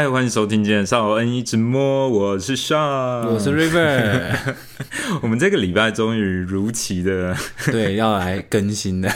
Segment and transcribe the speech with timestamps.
[0.00, 4.54] 嗨，欢迎收听今天的少恩一直摸，我是 Sean，我是 River，
[5.20, 7.36] 我们这个礼拜终于如期的，
[7.70, 9.12] 对，要来更新的，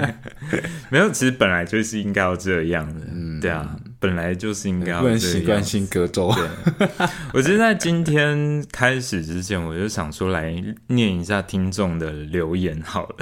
[0.88, 6.28] 没有，其实本来就是应该要这样的，嗯，对啊，本来就是应该要不能习惯性隔周。
[7.34, 10.54] 我其实，在今天开始之前，我就想说来
[10.88, 13.16] 念一下听众的留言好了。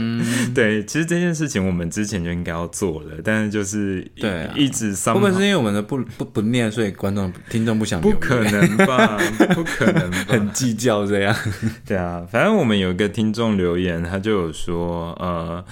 [0.54, 8.00] 对，其实这件事情我们之前就应该要做了，但是就是对一直会不会是因为我们的不不不念，所以观众听众不想？
[8.00, 9.18] 不可能吧？
[9.54, 11.34] 不可能，很计较这样。
[11.86, 15.64] 对啊，反正我们有一个听众留言，他就有说，呃，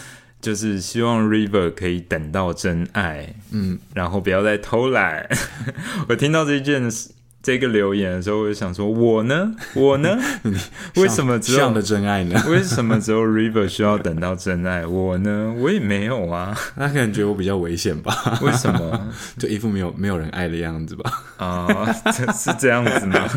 [0.43, 5.27] 就是希望 River 可以等到真爱，嗯，然后不要再偷懒。
[6.11, 7.11] 我听到这件事。
[7.43, 10.17] 这个留言的时候，我就想说，我呢，我呢，
[10.97, 12.41] 为什么只有的真爱呢？
[12.49, 14.87] 为什么只有 River 需要等到真爱？
[14.87, 16.57] 我呢，我也没有啊。
[16.77, 18.39] 他可能觉得我比较危险吧？
[18.43, 19.09] 为什么？
[19.39, 21.23] 就一副没有没有人爱的样子吧？
[21.39, 21.93] 啊，
[22.33, 23.29] 是这样子吗？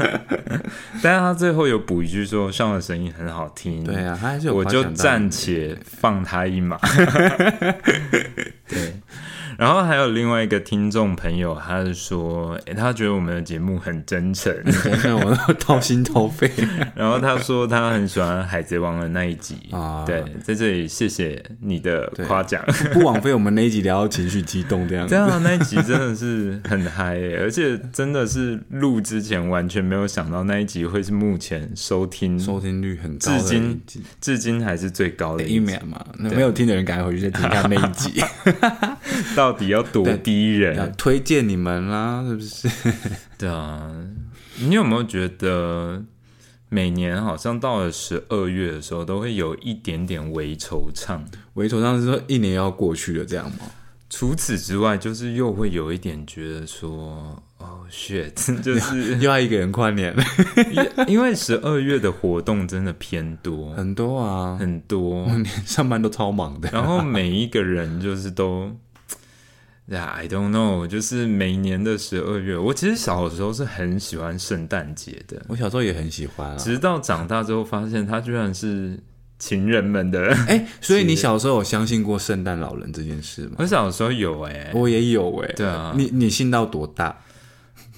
[1.01, 3.83] 但是他最后有补一句说，上的声音很好听。
[3.83, 6.77] 对啊，他还是我就暂且放他一马。
[8.67, 8.93] 对。
[9.57, 14.53] 然后还有另外一个听众朋友，他是说，他觉得我们的节目很真诚，
[15.23, 16.51] 我都掏心掏肺。
[16.95, 25.07] 然后他说他很喜欢《海贼王》的那一集啊，对，在这里谢谢你的夸奖， 不枉费我们那一集聊到情绪激动这样。
[25.07, 33.81] 对啊那一集真的是很嗨，而且真的是录之前完全没有想到那一集会是目前收听收听率很高，至今
[34.19, 36.03] 至今还是最高的一秒嘛。
[36.17, 38.21] 那没有听的人赶快回去再听一下那一集。
[39.35, 40.93] 到底要多低人？
[40.97, 42.69] 推荐你们啦，是不是？
[43.37, 43.89] 对啊，
[44.59, 46.03] 你有没有觉得
[46.69, 51.19] 每年好像到了十二月的时候，都会有一点点微惆怅？
[51.55, 53.59] 微惆怅是说一年要过去了这样吗？
[54.09, 60.23] 除此之外，就是又会有一点觉得说，哦，shit， 就是 又要一个人跨年了，
[61.07, 65.27] 因为十二月的活动真的偏多，很多啊，很多，
[65.65, 68.71] 上班都超忙的，然后每一个人就是都。
[69.87, 75.39] 呀，I don't know，就是每年的十二月，我其实小时候是很喜欢圣诞节的。
[75.47, 78.99] 我小时候也很喜欢，直到长大之后发现它居然是
[79.37, 80.33] 情人们的。
[80.47, 83.57] 哎， 所以你小时候有相信过圣诞老人这件事吗？
[83.59, 85.53] 我小时候有哎，我也有哎。
[85.55, 87.15] 对啊，你你信到多大？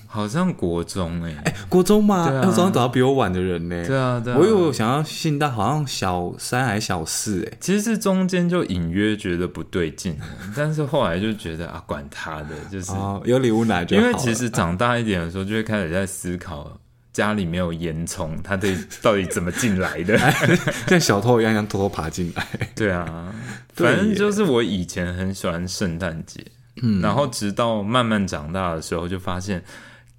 [0.09, 2.25] 好像国中哎，哎，国中吗？
[2.45, 3.85] 我早上找到比我晚的人呢。
[3.85, 4.38] 对啊，对啊。
[4.40, 10.17] 我有想要信到好像小三还小四哎，其实是中间就隐约觉得不对劲，
[10.56, 12.91] 但是后来就觉得啊，管他的，就是
[13.25, 14.01] 有礼物拿就好。
[14.01, 16.79] 因为其实长大一点的时候，就会开始在思考
[17.12, 20.17] 家里没有烟囱，他得到底怎么进来的，
[20.88, 22.47] 像小偷一样，像偷偷爬进来。
[22.73, 23.34] 对啊，
[23.73, 26.44] 反正就是我以前很喜欢圣诞节，
[26.81, 29.62] 嗯，然后直到慢慢长大的时候，就发现。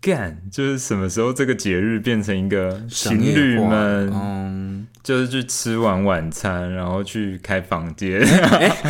[0.00, 8.20] 干就是什么时候这个节日变成一个情侣们，嗯，就是去吃完晚餐，然后去开房间，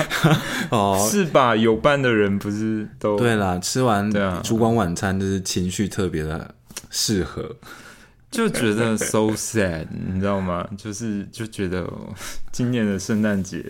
[0.70, 1.56] 哦，是吧？
[1.56, 4.10] 有伴的人不是都对啦，吃完
[4.42, 6.54] 烛光晚餐就是情绪特别的
[6.90, 7.56] 适合，
[8.30, 10.68] 就觉得 so sad，你知道吗？
[10.76, 11.90] 就是就觉得
[12.52, 13.64] 今年的圣诞节，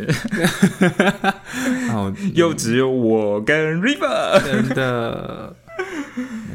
[1.95, 5.55] 哦又只有我跟 River，真的。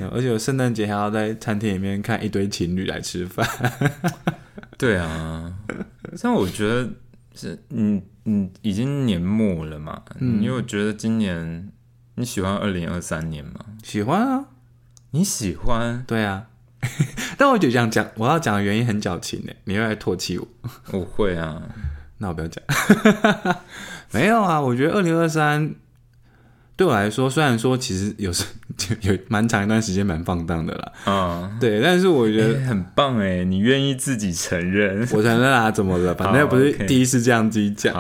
[0.10, 3.48] 而且圣诞节还要在餐厅里面看一堆情侣来吃饭。
[4.78, 5.54] 对啊，
[6.16, 6.90] 像我觉得
[7.36, 10.02] 是，嗯嗯，已经年末了嘛。
[10.20, 11.72] 因为我觉得今年
[12.16, 13.54] 你喜欢二零二三年吗？
[13.84, 14.46] 喜欢啊，
[15.12, 16.04] 你喜欢？
[16.06, 16.48] 对啊。
[17.38, 20.48] 但我就这样讲，我要讲的原因很矫情呢，你又来唾弃我？
[20.92, 21.62] 我会啊，
[22.18, 22.62] 那我不要讲。
[24.12, 25.76] 没有啊，我觉得二零二三。
[26.76, 28.46] 对我来说，虽然说其实有时
[29.02, 36.14] 有蛮长一段时间蛮放荡的啦，嗯，对，但是我觉得很棒哎，你愿意自己承认， 我承认啊，怎么了？
[36.16, 37.94] 反正又不是第一次这样子讲，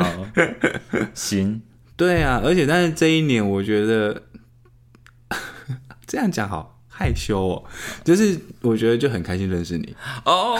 [1.13, 1.61] 行，
[1.95, 4.23] 对啊，而且但是这一年我觉得
[6.07, 7.63] 这样讲好害羞哦，
[8.03, 9.95] 就是我觉得就很开心认识你。
[10.25, 10.57] 哦，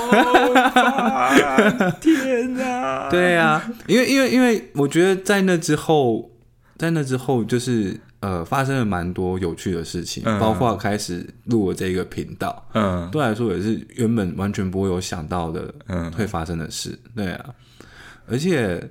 [2.00, 6.30] 天哪，对啊，因为因为因为我觉得在那之后。
[6.76, 17.54] 在那之后，就是呃，发生了蛮多有趣的事情，包括开始录了这个频道，嗯，对来说也是原本完全不会有想到的，嗯，会发生的事，对啊，
[18.25, 18.81] 而且，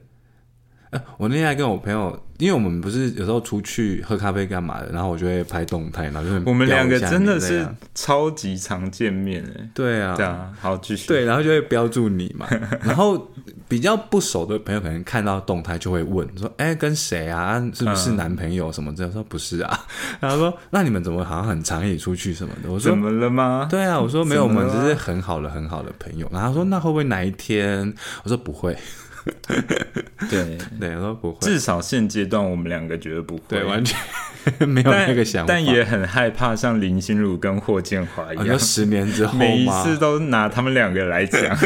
[1.16, 12.46] 我那天还跟我朋友，因为我们不是有时候出去喝咖啡干嘛的，然后我就会拍动态，然后就我们两个真的是超级常见面，哎，对啊，对啊，好继续，对，然后就会标注你嘛，
[12.84, 13.30] 然后。
[13.72, 17.58] 比较不熟的朋友，可能看到动态就会问说：“哎，跟谁啊？
[17.72, 19.86] 是不是男朋友什么的？”说不是啊，
[20.20, 28.76] 然后说：“那你们怎么好像很常一起出去什么的？”我说：“怎么了吗？”对啊，我说：“没有，我们只是很好的很好的朋友。”然后他说：“那会不会哪一天？”我说：“不会。”
[30.30, 30.58] 对。
[30.80, 33.98] 对，我说不会，至少现阶段我们两个觉得不会，对，完全
[34.66, 41.56] 没有那个想法，但也很害怕像林心如跟霍建华一样，十年之后每一次都拿他们两个来讲，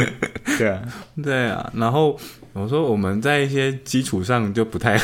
[0.59, 0.83] 对啊，
[1.23, 1.71] 对啊。
[1.75, 2.19] 然后
[2.53, 5.01] 我说我们在一些基础上就不太，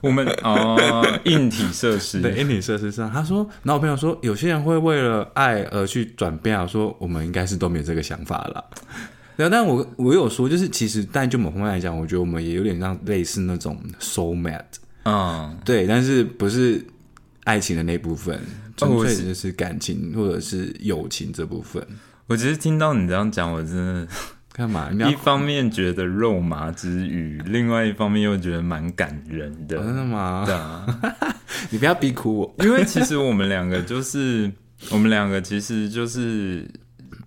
[0.00, 8.64] 我们哦，硬体设施，对，硬体设施上，他说，那我朋友说，有些人会为了爱而去转变，我说我们应该是都没有这个想法了。
[9.48, 14.64] 但我我有说，就是其实，但就某方面来讲，我觉得我们也有点像类似那种 soul mate，
[15.04, 16.84] 嗯，对，但是不是
[17.44, 18.38] 爱情的那部分，
[18.76, 21.86] 纯粹就是感情或者是友情这部分。
[22.26, 24.08] 我其实听到你这样讲，我真的
[24.52, 24.90] 干嘛？
[25.08, 29.78] 一方面觉得肉麻之余，另外一方面又觉得蛮感人的。
[29.78, 30.42] 真的吗？
[30.46, 30.86] 对啊，
[31.70, 34.50] 你不要逼哭我，因为其实我们两个就是，
[34.90, 36.68] 我们两个其实就是。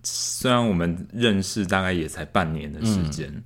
[0.03, 3.43] 虽然我们认识大概也才半年的时间，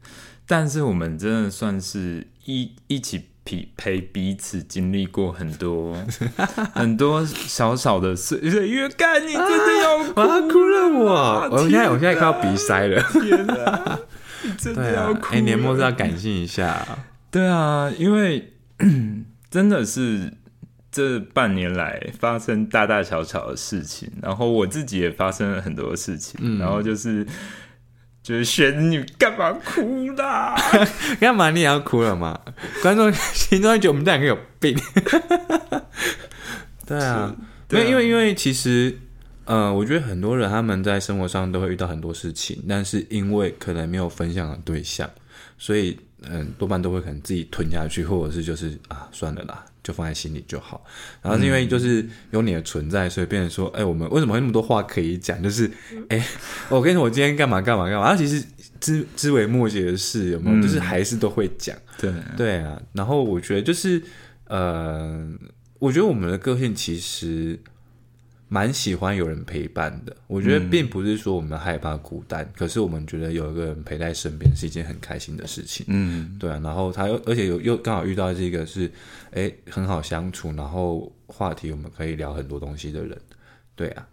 [0.48, 5.96] 但是我们真的算是一一起匹陪彼此经历过很多
[6.74, 8.40] 很多小小的事。
[8.42, 13.02] 越干你真的要哭了，我我现在我现在快要鼻塞了。
[13.12, 14.00] 天哪，
[14.58, 15.36] 真的要哭！
[15.36, 16.86] 哎，年末是要感性一下。
[17.30, 18.54] 对啊，因为
[19.52, 20.34] 真的是。
[20.98, 27.24] 这半年来发生大大小小的事情，然后我自己也发生了很多事情，然后就是
[28.24, 30.56] 就是轩，你干嘛哭啦？
[31.22, 32.40] 干嘛你也要哭了吗？
[32.82, 34.76] 观众 心中觉得我们两个有病。
[36.88, 37.36] 对啊，
[37.70, 38.98] 因为因为因为其实，
[39.46, 45.08] 呃，我觉得很多人他们在生活上都会遇到很多事情，但是因为可能没有分享的对象，
[45.60, 49.64] 所以嗯，多半都会可能自己吞下去，或者是就是啊，算了啦。
[49.88, 50.84] 就放在心里就好，
[51.22, 55.42] 然后是因为就是有你的存在，所以变成说，哎，我们为什么会那么多话可以讲？
[55.42, 55.72] 就是，
[56.10, 56.22] 哎，
[56.68, 58.02] 我跟你说，我今天干嘛干嘛干嘛。
[58.02, 58.46] 然后其实
[58.82, 60.62] 知知微末节的事有没有？
[60.62, 61.74] 就是还是都会讲。
[61.98, 62.78] 对对啊。
[62.92, 64.04] 然后我觉得就是，
[64.48, 65.26] 呃，
[65.80, 67.58] 我觉得我们的个性其实。
[68.50, 75.86] 蛮喜欢有人陪伴的，我觉得并不是说我们害怕孤单，可是我们觉得有一个人陪在身边是一件很开心的事情。
[75.90, 76.58] 嗯，对啊。
[76.64, 78.90] 然后他又而且又又刚好遇到这个是，
[79.32, 83.18] 哎，很好相处，然后话题我们可以聊很多东西的人。
[83.76, 84.08] 对啊，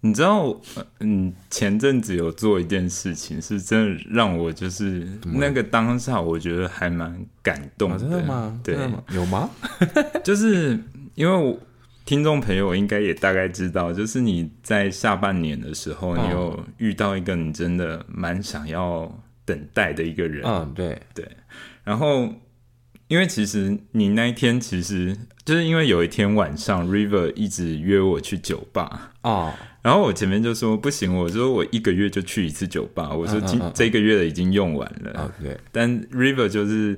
[0.00, 0.54] 你知道，
[1.00, 7.98] 嗯，前阵子有做一件事情，是真的让我就是那个当下，我觉得还蛮感动的。
[7.98, 8.60] 真的吗？
[8.62, 8.76] 对，
[9.14, 9.48] 有吗？
[10.22, 10.78] 就是
[11.14, 11.58] 因为我。
[12.06, 19.12] 听众朋友应该也大概知道，就是你在下半年的时候，你有遇到一个你真的蛮想要
[19.44, 20.44] 等待的一个人。
[20.46, 21.28] 嗯，对对。
[21.82, 22.32] 然后，
[23.08, 29.52] 因为其实你那一天，其实就是因为有一天晚上，River 一直约我去酒吧啊。
[29.82, 35.34] 然后我前面就说不行，我说我一个月就去一次酒吧，我说今这个月的已经用完了。
[35.42, 35.58] 对。
[35.72, 36.96] 但 River 就是。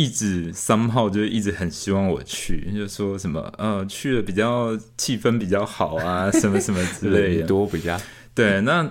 [0.00, 8.00] 一直三号就一直很希望我去，就说什么呃去了比较气氛比较好啊， 什么什么之类的多比较
[8.34, 8.62] 对。
[8.62, 8.90] 那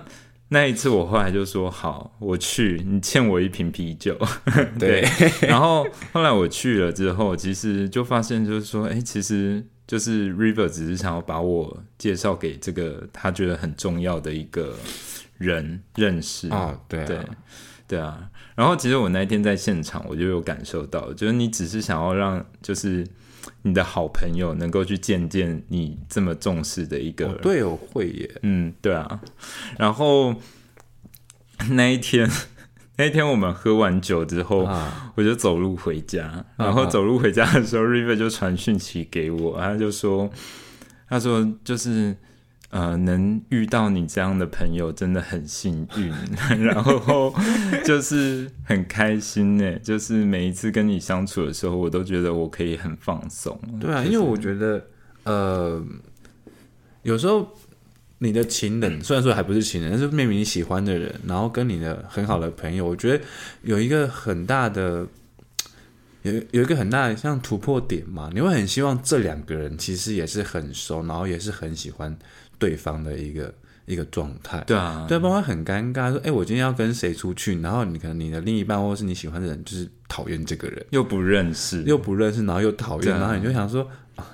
[0.50, 4.16] 那一次我后来就说好，我去，你欠我一瓶啤酒。
[4.78, 5.04] 对。
[5.48, 14.76] 然后后来我去了之后，其实就发现就是说，哎，其实就是 River 只是想要把我介绍给这个他觉得很重要的一个
[15.38, 16.78] 人认识啊。
[16.86, 17.18] 对对
[17.90, 18.30] 对啊。
[18.54, 23.04] 然后其实我那一天在现场，我就有感受到，就是你只是想要让，就是
[23.62, 29.20] 你的好朋友能够去见见你这么重视的一个对哦，会耶，嗯，对啊。
[29.76, 30.36] 然后
[31.70, 32.30] 那一天，
[32.96, 34.68] 那一天我们喝完酒之后，
[35.16, 36.44] 我就走路回家。
[36.56, 40.30] 然后走路回家的时候，River 就传讯息给我，他就说，
[41.08, 42.16] 他说就是。
[42.70, 46.14] 呃，能遇到你这样的朋友真的很幸运，
[46.62, 47.34] 然后
[47.84, 49.76] 就是很开心呢。
[49.80, 53.60] 就是每一次跟你相处的时候，我都觉得我可以很放松。
[53.80, 54.86] 对啊，因为我觉得，
[55.24, 55.84] 呃，
[57.02, 57.48] 有时候
[58.18, 63.24] 你的情人虽然说还不是情人，但是明明你喜欢的人，然后跟你的很好的朋友，我觉得
[63.62, 65.04] 有一个很大的，
[66.22, 68.30] 有有一个很大的像突破点嘛。
[68.32, 72.16] 你会很希望这两个人其实也是很熟，然后也是很喜欢。
[72.60, 73.52] 对方的一个
[73.86, 84.24] 一个状态，对啊，对方会很尴尬，说：“哎，我今天要跟谁出去？”然后你可能你的另一半或是你喜欢的人，就是讨厌这个人，又不认识，又不认识，然后又讨厌，然后你就想说：“啊，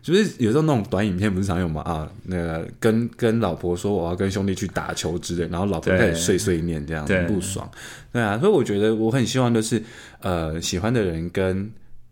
[0.00, 1.82] 就是有时候那种短影片不是常有吗？
[1.82, 7.68] 啊，那个跟跟老婆说我要跟兄弟去打球之类，然后老婆开始碎碎念这样子不爽，
[8.12, 9.82] 对啊，所以我觉得我很希望就是
[10.20, 11.70] 呃喜欢的人跟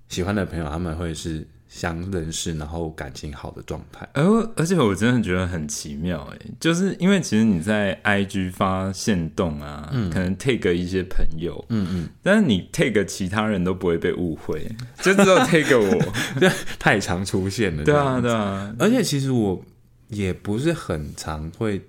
[0.09, 1.47] 喜欢的朋友他们会是。
[1.73, 4.25] 相认识，然后感情好的状态，而
[4.57, 14.69] 而且我真的觉得很奇妙哎，就是因为其实你在 IG 发现动啊，可能 take 一些朋友，嗯嗯，但是你 take 其他人都不会被误会，
[15.00, 16.12] 就只有 take 我，
[16.81, 19.65] 太常出现了，对啊对啊，而且其实我
[20.09, 21.81] 也不是很常会，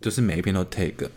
[0.00, 1.08] 就是每一篇都 take。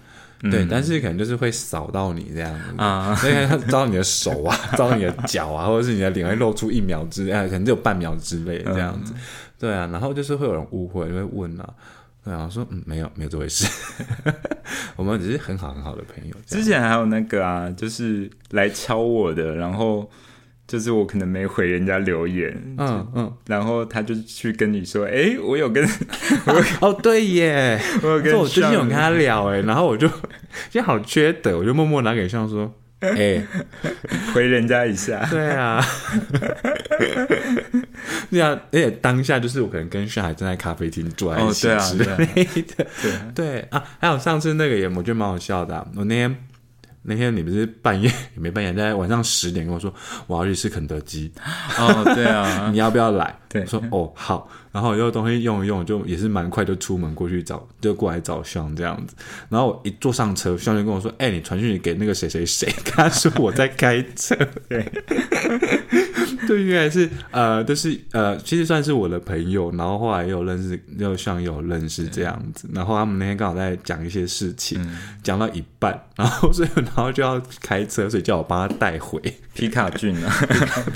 [0.52, 9.14] 对，但是可能就是会扫到你这样子啊，所以他照你的手啊， 照你的脚啊，或者是你的脸会露出一秒之，啊，可能只有半秒之类这样子。
[9.60, 11.70] 对啊，然后就是会有人误会，会问啊，
[12.24, 13.68] 对啊，说嗯，没有，没有这回事，
[14.96, 16.36] 我们只是很好很好的朋友。
[16.46, 20.10] 之前还有那个啊，就是来敲我的，然后。
[20.68, 25.84] 就是我可能没回人家留言，嗯嗯，然后他就去跟你说，哎，我有跟，
[26.48, 30.08] 我哦对耶， 我有跟，我最近有跟他聊哎，然后我就
[30.72, 33.46] 今天好缺德，我就默默拿给向说，哎，
[34.34, 35.86] 回人家一下，对啊，
[38.32, 42.06] 对啊，而且当下就是我可能跟上海正在咖啡厅坐在一起之类
[42.64, 46.36] 的，对对啊，还有上次那个也我觉得蛮好笑的，我那天。
[47.08, 49.94] 那天你不是半夜也没半夜，在晚上十点跟我说
[50.28, 51.32] 我要去吃肯德基。
[51.78, 53.38] 哦，对啊， 你要不要来？
[53.48, 59.16] 对，说哦好，然后有东西用一用，就也是蛮快就出门过去找，就过来找香这样子。
[59.48, 64.36] 然后我一坐上车，香就跟我说：“哎，你传讯息给那个谁谁谁，跟他说我在开车。”
[64.68, 64.86] 对。
[66.48, 72.70] 对，应该是呃，就是呃，其实算是我的朋友，然后后来又认识，又像有认识这样子。
[72.74, 74.80] 然后他们那天刚好在讲一些事情，
[75.24, 79.20] 讲到一半，然后所以然后就要开车，所以叫我帮他带回
[79.56, 80.32] 皮卡俊啊，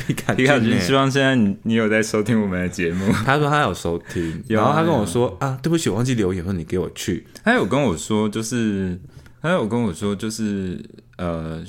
[0.06, 0.80] 皮卡 皮卡俊。
[0.80, 3.12] 希望现在你你有在收听我们的节目。
[3.26, 7.26] 他说他有收听，然后他跟我说啊，对不起，我忘记留言，说你给我去。
[7.44, 9.00] 他有跟我说，就是
[9.42, 10.84] 他有跟我说，就是
[11.18, 11.64] 呃，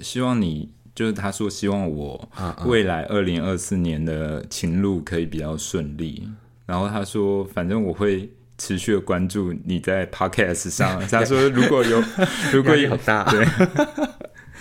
[0.00, 0.74] 希望你。
[0.96, 2.26] 就是他说希望我
[2.64, 6.26] 未来二零二四年的情路可以比较顺利，
[6.64, 11.06] 然后他说反正我会持续的关注你在 Podcast 上。
[11.08, 12.02] 他说如果有
[12.50, 13.46] 如果有大对。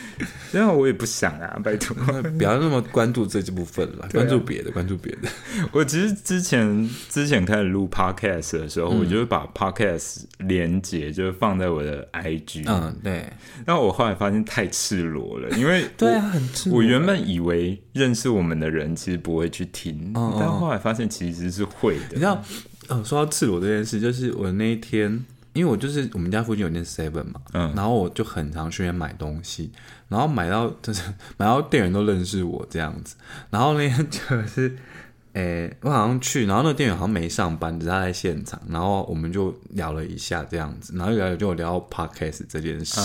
[0.53, 1.95] 因为我也不想啊， 拜托，
[2.37, 5.27] 不要那么关注这这部分了，关注别的，关注别的。
[5.73, 12.63] 我其实之前之前开始录 podcast 的时候，我就会把 podcast 连接就是放在我的 IG。
[12.67, 13.25] 嗯，对。
[13.65, 16.77] 但我后来发现太赤裸了，因为对啊，很赤裸。
[16.77, 22.05] 我原本以为认识我们的人其实不会去听，但后来发现其实是会的。
[22.11, 22.41] 你知道，
[22.87, 25.25] 呃，说到赤裸这件事，就是我那一天。
[25.55, 29.71] 因为我就是我们家附近有间 seven 嘛，嗯，然后我就很常去那边买东西，
[30.09, 31.01] 然后买到就是
[31.37, 33.15] 买到店员都认识我这样子，
[33.49, 34.75] 然后那天就是，
[35.33, 42.99] 诶，我好像去，然后那个店员好像没上班，只是他在现场，然后我们就聊了一下这样子，然后聊就聊到 podcast 这件事，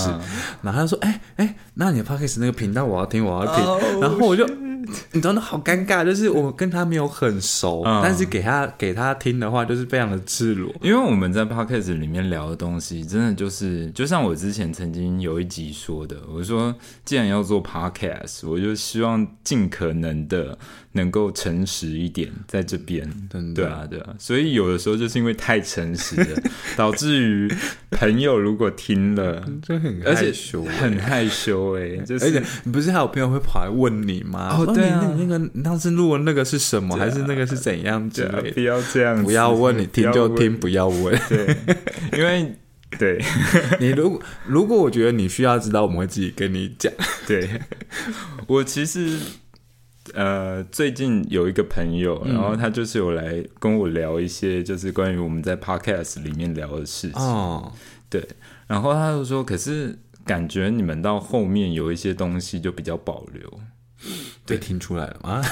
[0.63, 4.45] 然后他说，哎哎，那你的 podcast 那个频道我要听，我要听，然后我就。
[5.13, 10.73] 你真的好尴尬，就是我跟他没有很熟，但是给他给他听的话，就是非常的赤裸。
[10.83, 20.59] 因为我们在 podcast 里面聊的东西，真的就是就像我之前曾经有一集说的，我说既然要做 podcast，我就希望尽可能的。
[20.93, 23.09] 能够诚实一点，在这边，
[23.55, 26.43] 对啊，对啊，所以有的时候就是因为太诚实了，
[26.77, 27.49] 导致于
[27.91, 32.43] 朋友如果听了，就很害羞，很害羞哎， 就是而且
[32.73, 34.57] 不是还有朋友会跑来问你吗？
[34.59, 38.51] 哦，对啊，那个当时录的那个是什么，还是那个是怎样之类的？
[38.51, 41.57] 不要这样，不要问你听就听，不要问， 对，
[42.19, 42.53] 因为
[42.99, 43.23] 对。
[43.79, 46.93] 你如果如果我觉得你需要知道，我们会自己跟你讲。
[47.29, 47.49] 对。
[48.49, 49.17] 我其实。
[50.15, 57.23] 呃，最近有一个朋友，然后他就是有来跟我聊一些，就是关于我们在 podcast 里面聊的事情。
[57.23, 57.73] 哦，
[58.09, 58.27] 对，
[58.67, 63.61] 然后他就说，可是感觉你们到后面有一些东西就比较保留，
[64.45, 65.43] 对，听出来了吗？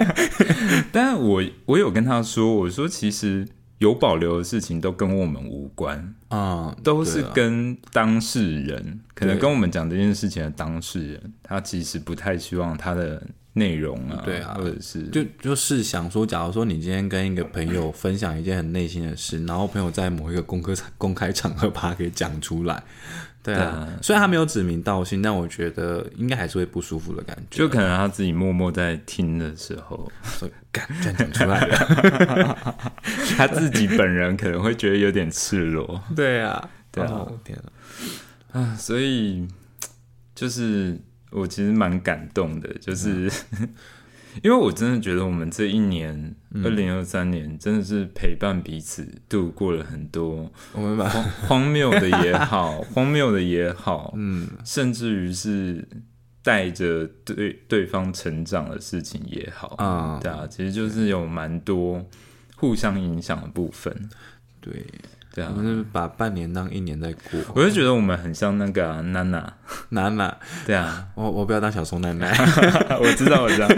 [0.92, 3.48] 但我我有跟他说，我说其实
[3.78, 13.26] 有保留的事情都跟我们无关啊，都是跟当事人，可能跟我们讲这件事情的当事人，他其实不太希望他的。
[13.54, 22.82] 内容啊，对啊，或者是就就是想说，假如说你今天跟一个朋友分享一件很内心的事，然后朋友在某一个公开公开场合把它给讲出来，
[23.42, 27.58] 对啊，虽然他没有指名道姓，但我觉得应该还是会不舒服的感觉。
[27.58, 30.10] 就可能他自己默默在听的时候，
[30.72, 32.92] 敢讲出来了，
[33.36, 36.02] 他自己本人可能会觉得有点赤裸。
[36.16, 39.46] 对啊，对啊，天啊，啊，所以
[40.34, 40.98] 就是。
[41.32, 43.30] 我其实蛮感动的，就是
[44.42, 46.34] 因为我真的觉得我们这一年
[46.64, 51.08] 二零二三年真的是陪伴彼此度过了很多，我们把
[51.48, 55.86] 荒谬的也好， 荒谬的也好，嗯，甚至于是
[56.42, 62.04] 带着对对方成长的事情也好，啊，对啊，其实就是有蛮多
[62.56, 64.08] 互相影响的部分，
[64.60, 64.84] 对。
[65.34, 67.40] 对啊，我们是把半年当一年在过。
[67.54, 69.52] 我就觉得我们很像那个娜娜，
[69.90, 70.36] 娜娜。
[70.66, 72.30] 对啊，我我不要当小松奶奶。
[73.00, 73.68] 我知道，我知道。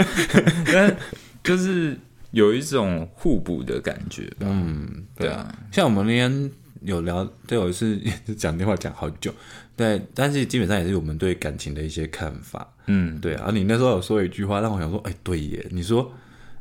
[0.73, 0.97] 但
[1.43, 1.97] 就是
[2.33, 4.29] 有一种互补的感觉。
[4.41, 5.55] 嗯，对啊。
[5.71, 6.51] 像我们那天
[6.83, 7.99] 有聊，对我是
[8.37, 9.33] 讲电话讲好久。
[9.77, 12.67] 对，但是基本上也是我们对感情的一些看法。
[12.87, 13.51] 嗯，对啊。
[13.53, 15.67] 你那时候有说一句话，让我想说，哎，对耶。
[15.71, 16.13] 你说。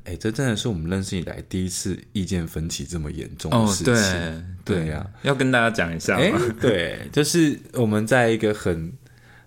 [0.06, 4.56] 哎，这真的是我们认识以来第一次意见分歧这么严重的事情。
[4.66, 6.18] 对呀，要跟大家讲一下。
[6.18, 8.92] 哎，对， 就是我们在一个很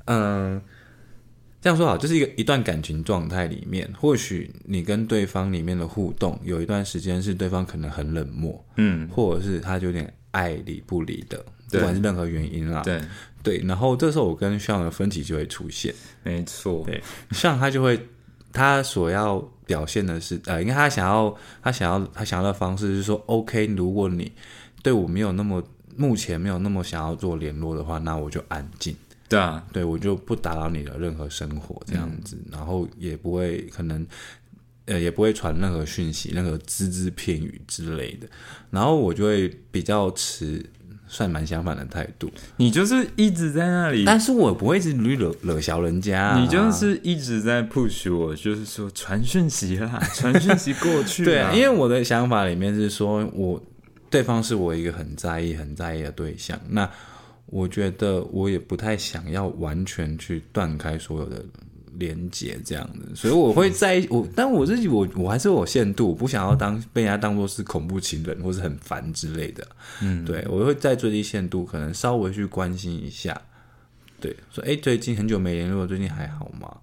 [0.06, 0.60] 嗯，
[1.60, 13.00] 这样说好，就是一个一段感情状态里面，或许你跟对方里面的互动有一段时间是对方可能很冷漠，嗯，或者是他有点爱理不理的，不管是任何原因啦，对
[13.42, 13.58] 对。
[13.66, 18.00] 然后这时候我跟向的分歧就会出现，没错，对，像他就会。
[18.52, 19.36] 他所要
[19.66, 24.32] 表现的是，呃，因为他想要，他想要，他想要的方式是说，OK，如果你
[24.82, 25.62] 对我没有那么，
[25.96, 28.96] 目前没有那么想要做联络的话，那我就安静。
[29.28, 34.06] 对啊，对我就不打扰你的任何生活，这样子，然后也不会可能，
[34.84, 38.28] 呃，也不会传任何讯息，任何只字片语之类的，
[38.70, 40.64] 然后我就会比较持。
[41.08, 51.24] 算蛮相反的态度，你就是一直在那里，但是我不会一直惹惹小人家，你就是一直在 push 我，就是说传讯息啦， 传讯息过去。
[51.24, 53.62] 对啊，因为我的想法里面是说，我
[54.10, 56.88] 对方是我一个很在意、很在意的对象，那
[57.46, 61.44] 我觉得我也不太想要完全去断开所有的。
[61.98, 69.66] 连接这样子，所以我会在我，但我自己我我还是有限度，不想要当被人家当做是恐怖情人或是很烦之类的。
[70.02, 73.40] 嗯，对我会在最低限度，可能稍微去关心一下，
[74.20, 76.76] 对，说哎，最近很久没联络，最近还好吗？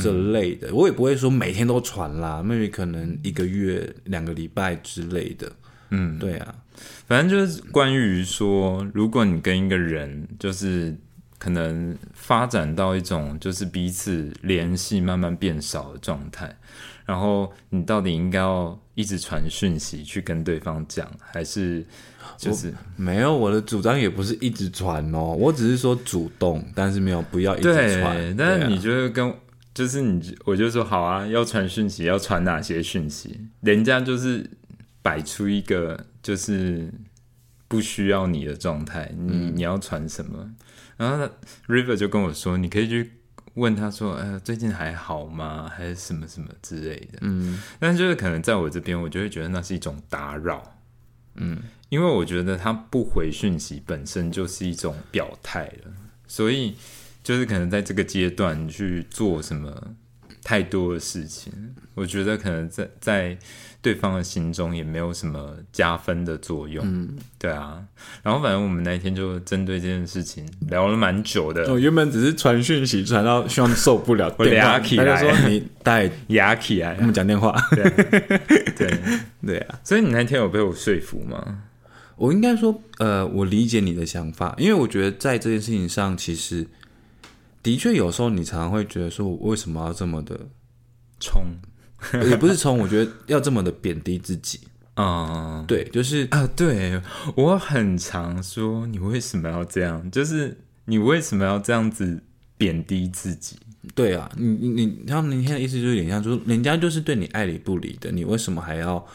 [0.00, 5.50] 这类的，我也不会说每天都传啦，maybe 可能一个月、两个礼拜之类的。
[5.90, 6.54] 嗯，对啊，
[7.06, 10.96] 反正就是关于说，如果你跟一个人就是。
[11.40, 16.54] 可能发展到一种就是彼此联系慢慢变少的状态，
[17.06, 21.82] 然后你到底应该要一直传讯息去跟对方讲，还是
[22.36, 23.34] 就是没有？
[23.34, 28.36] 我的主张也不是一直传哦，我只是说主动，但是没有不要一直传。
[28.36, 29.34] 但是你就是跟
[29.72, 33.40] 就是你，我就说好啊，要传讯息，要传哪些讯息？
[33.62, 34.44] 人家就是
[35.00, 36.92] 摆出一个就是
[37.66, 40.50] 不需要你的状态，你你要传什么？
[41.00, 41.26] 然后
[41.66, 43.10] River 就跟我说：“你可以去
[43.54, 45.66] 问他说，呃，最近还好吗？
[45.74, 50.76] 还是什么什么之类的。”嗯，但就是可能在我这边，我就会觉得那是一种打扰。
[51.36, 55.92] 嗯，因为我觉得他不回讯息本身就是一种表态了，
[56.26, 56.76] 所以
[57.24, 59.94] 就是可能在这个阶段去做什么
[60.42, 61.52] 太多的事情，
[61.94, 63.38] 我觉得可能在在。
[63.82, 67.82] 对方的心中也没有什么加分的作用，嗯，对啊。
[68.22, 71.72] 然后反正我们那一天就针对这件事情聊了蛮久的。
[71.72, 77.58] 我原本只是传讯息传到希望受不了， 我哑起来，他就说你带牙起来，我们讲电话。
[77.70, 77.82] 对
[78.76, 79.00] 对
[79.46, 79.80] 对啊！
[79.82, 81.62] 所以你那天有被我说服吗？
[82.16, 86.66] 我应该说，呃，我理解你的想法，因为我觉得在这件事情上，其实
[87.62, 90.38] 的确有时候你常常会觉得说，我为什么要这么的
[91.18, 91.42] 冲？
[92.30, 94.58] 也不是冲我觉得要这么的贬低自己
[94.96, 97.00] 嗯，对，就是啊，对
[97.34, 102.22] 我很常说你为什么要这样，就是你为什么要这样子
[102.56, 103.56] 贬低自己？
[103.94, 109.06] 对啊，你你你，他们那天的意思就是有点像说，人家就是对你爱理不理的，你为什么还要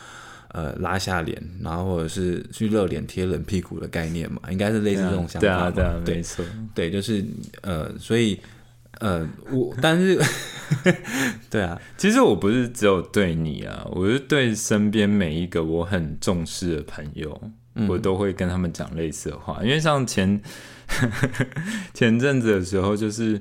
[0.56, 4.42] 呃拉下脸，然后或者是去热脸贴冷屁股的概念嘛？
[4.50, 7.24] 应该是类似这种想法，对啊，对啊，没错，对，就是
[7.62, 8.40] 呃，所以。
[9.02, 10.18] 呃，我但是，
[11.52, 17.52] 对啊，其实我不是只有对你啊，我是对身边每一个我很重视的朋友，
[17.90, 19.62] 我都会跟他们讲类似的话。
[19.62, 20.42] 因为像前
[21.94, 23.38] 前阵子的时候，就是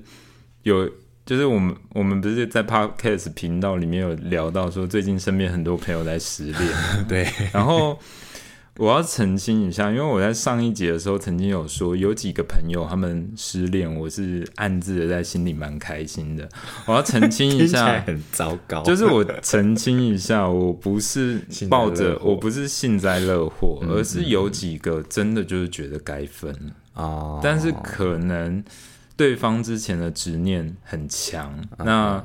[0.65, 0.91] 有，
[1.27, 6.71] 就是我们我们不是在 Podcast 频道里面有聊到说，最近身边很多朋友在失恋，
[7.09, 7.99] 对，然后。
[8.77, 16.49] 我要澄清一下，因为我在上一节的时候曾经有说，有几个朋友他们失恋，我是暗自的在心里蛮开心的。
[16.85, 18.83] 我要澄清一下， 很糟糕。
[18.83, 26.53] 就是我澄清一下，我不是抱着， 我不是幸灾乐祸，而是有几个真的就是觉得该分
[26.95, 28.61] 啊，但是可能
[29.17, 32.25] 对方之前的执念很强，那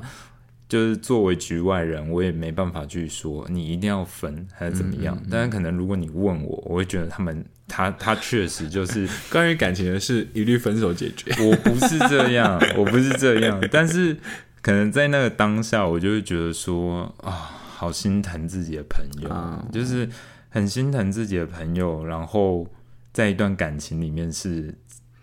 [0.68, 5.20] 就是作为局外人，我也没办法去说你一定要分还是怎么样。
[5.28, 11.32] 但是可能如果你问我，我会觉得他们他他确实就是关于感情的事，一律分手解决。
[11.44, 13.60] 我不是这样，我不是这样。
[13.70, 14.16] 但是
[14.62, 20.08] 可能在那个当下，我就会觉得说啊，好心疼自己的朋友，就是
[20.50, 22.64] 很心疼自己的朋友，然后
[23.12, 24.72] 在一段感情里面是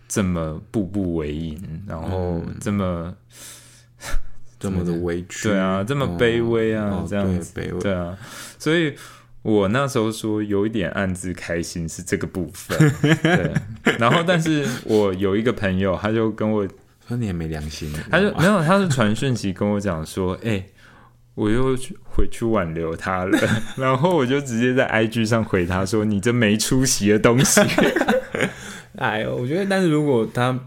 [0.08, 3.14] 这么步步为营，然后这么。
[4.60, 8.18] 这么的委屈，对啊，这么卑微啊，这样子，对啊，
[8.58, 8.92] 所以
[9.42, 12.76] 我那时候说有一点暗自开心是这个部分，
[13.22, 13.54] 对。
[14.00, 16.66] 然后，但是我有一个朋友，他就跟我
[17.06, 20.66] 说你也没良心，他就没有，他是传讯息跟我讲说， 哎，
[21.36, 23.38] 我又回去挽留他了，
[23.76, 27.60] 然后我就直接在 IG 上回他说，你这没出息的东西。
[28.98, 30.58] 哎呦，我觉得，但是如果他。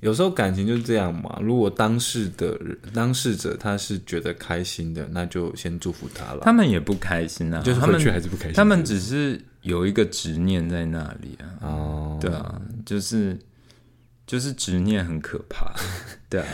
[0.00, 1.38] 有时候感情就是这样嘛。
[1.40, 2.58] 如果当事的
[2.92, 6.40] 当事者他是觉得开心的，那就先祝福他了。
[6.42, 8.52] 他们也不开心啊，就是他们还是不开心。
[8.54, 11.46] 他们只是有一个执念在那里啊。
[11.60, 13.38] 哦，对啊，就是
[14.26, 15.72] 就是执念很可怕。
[16.28, 16.48] 对啊，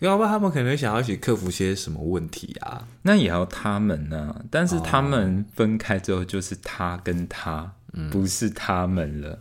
[0.00, 2.84] 要不然他们可能想要一起克服些什么问题啊？
[3.02, 4.44] 那也要他们呢。
[4.50, 7.72] 但是他们分开之后，就是他跟他，
[8.10, 9.38] 不是他们了。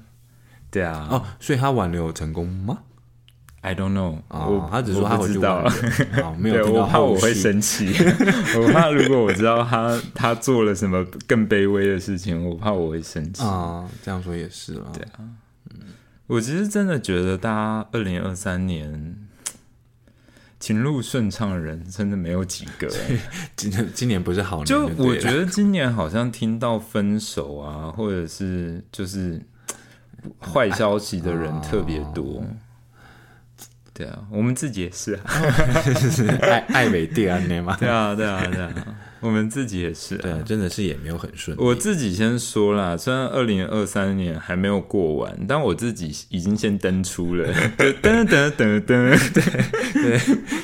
[0.77, 1.07] 对啊。
[1.09, 2.79] 哦，所以他挽留成功吗
[3.61, 5.65] ？I don't know，我他只说他不知道，
[6.37, 7.91] 没有我怕我会生气，
[8.61, 13.43] 我怕如果我知道他他做了什么更卑微的事情，我怕我会生气。
[13.43, 13.89] 啊。
[14.03, 15.19] 这样说也是啊，对啊，
[15.71, 15.79] 嗯，
[16.27, 19.17] 我其实真的觉得大家二零二三年
[20.59, 22.87] 情路顺畅的人真的没有几个，
[23.57, 29.41] 今今年不是好年，就我觉得今年好像听到分手啊，或者是就是
[30.41, 32.43] 坏消息的人特别多。
[33.93, 35.21] 对啊，我们自己也是啊，
[36.43, 37.75] 爱爱美第二年嘛。
[37.79, 38.71] 对啊，对啊，对啊，
[39.19, 40.17] 我们自己也是。
[40.17, 41.55] 对，真的是也没有很顺。
[41.59, 47.51] 我自己先说啦，虽然二零二三年还没有过完，但我自己已经先登出了。
[47.77, 49.41] 噔噔噔噔，对
[49.93, 50.19] 对，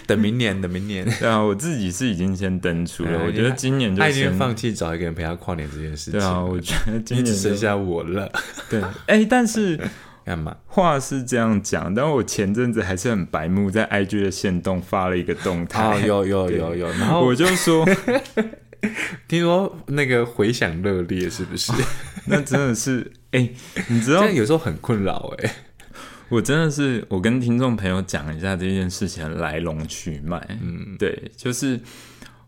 [0.06, 1.06] 等明年，等明年。
[1.20, 3.24] 对啊，我自己是已经先登出了。
[3.26, 6.20] 我觉得今年就先放弃找一个人陪他跨年这件事情。
[6.20, 8.32] 对啊，我觉得今年只剩下我了。
[8.70, 9.80] 对，哎，但是。
[10.26, 10.56] 干嘛？
[10.68, 17.86] 话是这样讲，但我前阵子还是很白目，在 IG 的线动发了一个动态，有有有有， 然后我就说，
[19.28, 21.72] 听说那个回响热烈，是不是？
[22.28, 23.50] 那真的是，哎，
[23.88, 25.54] 你知道，有时候很困扰，哎，
[26.30, 31.80] 我真的是，我跟听众朋友讲一下这件事情的来龙去脉，嗯，对，就是。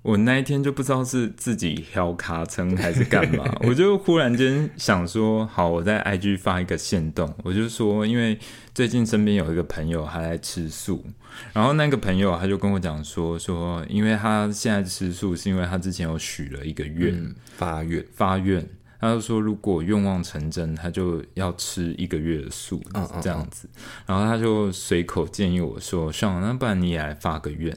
[0.05, 8.37] 我那一天就不知道是自己挑卡称 还是干嘛，我就忽然间想说，好，我在 IG 发一个线动，我就说，因为
[8.75, 11.03] 最近身边有一个朋友还在吃素，
[11.53, 18.63] 然后那个朋友他就跟我讲说，说因为他现在吃素是因为他之前有许了一个愿，发愿发愿。
[18.99, 22.81] 他就说，如果愿望成真，他就要吃一个月的素，
[23.21, 23.69] 这样子。
[24.05, 27.75] 然后他就随口建议我说：“上，那不然你也来发个愿。”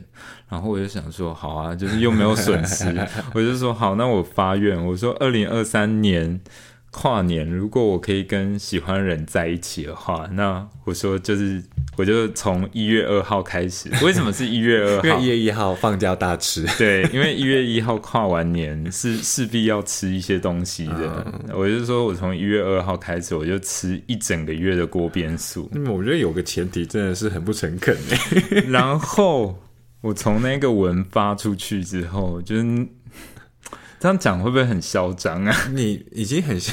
[0.48, 2.86] 然后我就想说：“好啊，就是又没有损失。
[3.34, 6.40] ”我就说：“好，那我发愿。”我说：“二零二三年。”
[6.90, 11.62] 跨年，如果我可以跟喜欢的人在一起的话，那我说就是，
[11.96, 13.90] 我就从一月二号开始。
[14.02, 15.04] 为什么是一月二号？
[15.04, 16.64] 因为一月一号放假大吃。
[16.78, 21.26] 对，因为一月一号跨完年是势必要吃一些东西的。
[21.54, 25.68] 我就说我从一月二号开始，我就吃一整个月的锅边素。
[25.72, 27.96] 那么我觉得有个前提真的是很不诚恳
[28.68, 29.58] 然后
[30.00, 32.88] 我从那个文发出去之后，就是。
[34.00, 35.54] 这样讲会不会很嚣张啊？
[35.72, 36.72] 你已经很嚣。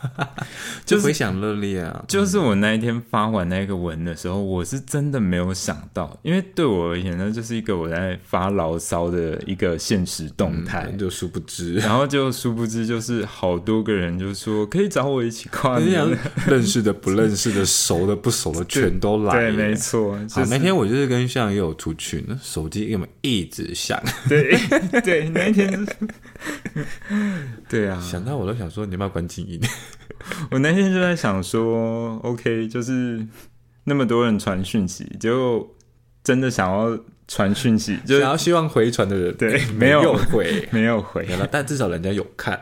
[0.86, 2.04] 就回想热烈啊！
[2.08, 16.02] 就是我那一天发完那个文的时候，我是真的没有想到，因为对我而言，那就是一个我在发牢骚的一个现实动态，就殊不知，然后就殊不知，就是好多个人就说可以找我一起跨年，
[16.46, 19.34] 认识的、不认识的、熟的、不熟的，全都来。
[19.34, 20.18] 对，没错。
[20.30, 24.02] 好，那天我就是跟向也有出去，那手机有没有一直响？
[24.26, 24.58] 对
[25.02, 25.86] 对，那一天，
[27.68, 29.60] 对啊，想到我都想说，你要不要关静音？
[30.50, 33.26] 我那天就在想说，OK，就是
[33.84, 35.74] 那么多人传讯息，就
[36.22, 41.24] 真的想要传讯息，就想要希望回传的人，对， 没有回，没有回。
[41.26, 42.60] 了，但至少人家有看。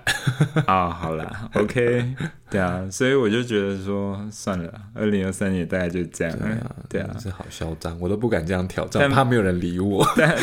[0.66, 0.90] 啊。
[0.90, 2.14] 好啦 o k
[2.51, 6.38] 对啊，所以我就觉得说，算了，二零二三年大概就这样，
[6.88, 10.37] 对啊，是好嚣张，我都不敢这样挑战，怕没有人理我，但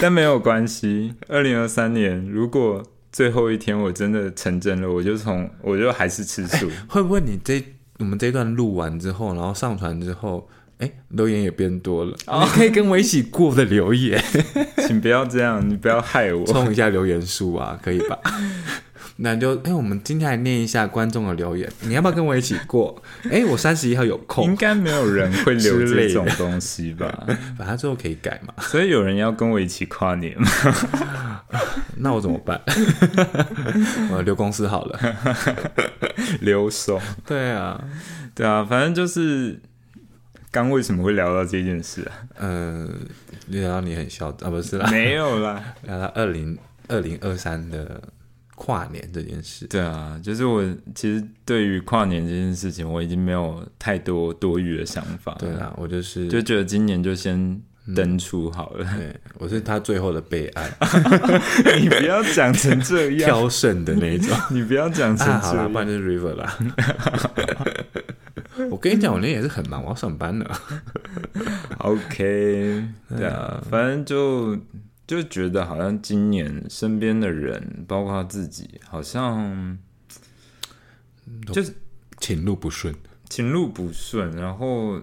[0.00, 2.82] 但没有关系，二零二三年如果。
[3.12, 6.68] 最后一天我真的成真了，我就从我就还是吃素。
[6.86, 7.64] 会不会你这
[7.98, 14.22] 我们这段录完之后，然后上传之后，哎，留言也变多了，你可以跟我一起过的留言，
[14.86, 18.18] 请不要这样，你不要害我，冲一下留言数啊，可以吧？
[19.18, 23.02] 那就哎，我们今天来念一下观众的留言，你要不要跟我一起过？
[23.30, 27.26] 哎，我三十一号有空，应该没有人会留这种东西吧？
[27.56, 28.52] 反正最后可以改嘛。
[28.62, 31.42] 所以有人要跟我一起跨年吗？
[31.96, 32.60] 那我怎么办？
[34.12, 35.00] 我留公司好了，
[36.40, 37.00] 留守。
[37.24, 37.82] 对啊，
[38.34, 39.58] 对啊，反正就是
[40.50, 42.12] 刚为什么会聊到这件事啊？
[42.38, 42.86] 呃，
[43.46, 48.02] 聊到你很嚣张啊，不是啦，没有啦，聊到二零二零二三的。
[48.56, 50.64] 跨年这件事，对啊，就是我
[50.94, 55.36] 其实对于跨年这件事情，我已经没有太多多余的想法。
[55.38, 57.60] 对啊，我就是就觉得今年就先
[57.94, 58.84] 登出好了。
[58.96, 60.68] 对，我是他最后的备案。
[61.80, 64.36] 你不要讲成这样，挑剩的那种。
[64.50, 66.58] 你不要讲成这样，不然就是 River 啦。
[68.70, 70.60] 我跟你讲，我那也是很忙，我要上班了。
[71.78, 72.82] OK，
[73.16, 74.58] 对啊，反正就。
[75.06, 79.78] 就觉得好像今年身边的人，包括自己，好像
[81.52, 81.72] 就是
[82.18, 82.94] 情路不顺，
[83.28, 84.32] 情路不顺。
[84.32, 85.00] 然后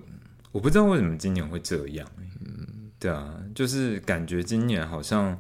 [0.52, 2.08] 我不知道为什么今年会这样。
[2.42, 5.38] 嗯，对啊，就是感觉今年好像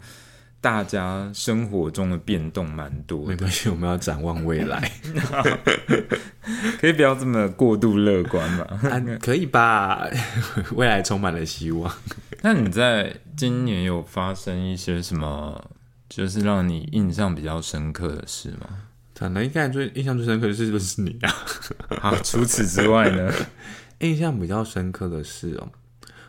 [0.63, 3.25] 大家生活中的变动蛮多。
[3.25, 4.89] 没关系，我们要展望未来，
[6.79, 8.65] 可以不要这么过度乐观嘛？
[9.19, 10.07] 可以吧？
[10.71, 11.93] 未来充满了希望。
[12.43, 15.69] 那你在今年有发生一些什么，
[16.07, 18.83] 就是让你印象比较深刻的事吗？
[19.13, 21.29] 可能应该最印象最深刻的事就是你啊。
[21.99, 23.29] 好，除此之外呢？
[23.99, 25.69] 印象比较深刻的事哦，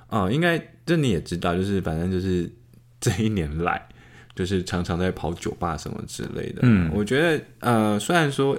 [0.08, 2.52] 哦，应该这你也知道，就是反正就是
[3.00, 3.88] 这一年来，
[4.34, 6.60] 就是常常在跑酒吧什么之类的。
[6.62, 8.58] 嗯，我觉得呃，虽然说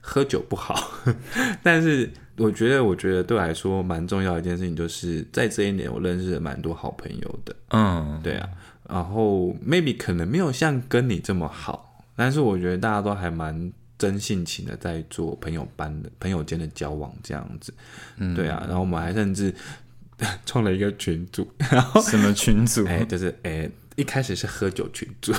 [0.00, 0.92] 喝酒不好，
[1.62, 2.08] 但是。
[2.36, 7.54] 我觉得，我觉得对我来说蛮重要的一件事情，就是在这一年我认识了蛮多好朋友的。
[7.68, 8.48] 嗯，对啊。
[8.88, 17.74] 然后 maybe 可能没有像跟你这么好，但是我觉得大家都还蛮真性情的，在做朋友般的朋友间的交往这样子。
[18.16, 18.64] 嗯，对啊。
[18.66, 19.54] 然后我们还甚至
[20.46, 22.86] 创了一个群组，然后什么群组？
[22.86, 25.32] 哎，就是哎，一开始是喝酒群组，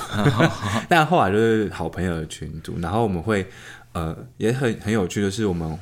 [0.88, 2.78] 但后来就是好朋友的群组。
[2.80, 3.46] 然后我们会
[3.92, 5.78] 呃，也很很有趣的是我们。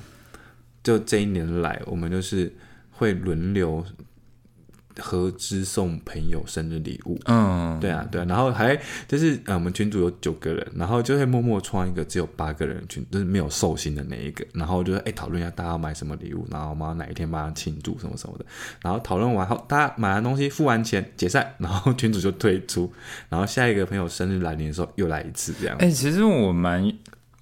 [0.82, 2.50] 就这一年来，我们就是
[2.90, 3.84] 会轮流
[4.98, 7.18] 合资送朋友生日礼物。
[7.26, 8.24] 嗯，对啊，对啊。
[8.28, 14.44] 然后还就是呃，我们群主有九个人，然后就会默默创一个只有八个人群，就是没有寿星的那一个。
[14.52, 18.44] 然后就是哎，讨论一下大家要买什么礼物，然后我们要哪一天帮他庆祝什么什么的。
[18.82, 22.92] 然后讨论完后，大家买完东西付完钱解散，然后群主就退出。
[23.28, 25.76] 然后下一个朋友生日来临的时候又来一次这样。
[25.78, 26.92] 哎，其实我蛮。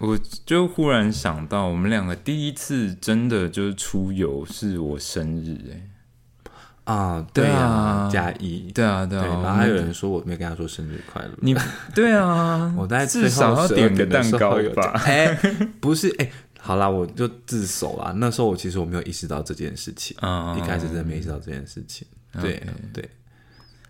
[0.00, 5.82] 我就忽然想到，我们两个第一次真的就是出游是我生日哎
[6.88, 11.55] 啊，对啊，加一，对啊，对啊，然后还有人说我没跟他说生日快乐，你
[11.94, 14.92] 对啊，我在至少要点个蛋糕吧？
[15.05, 15.35] 哎，
[15.81, 18.12] 不是哎，好啦，我就自首啦。
[18.16, 20.16] 那时候我其实我没有意识到这件事情，
[20.57, 22.07] 一开始真的没意识到这件事情，
[22.40, 22.62] 对
[22.94, 23.07] 对。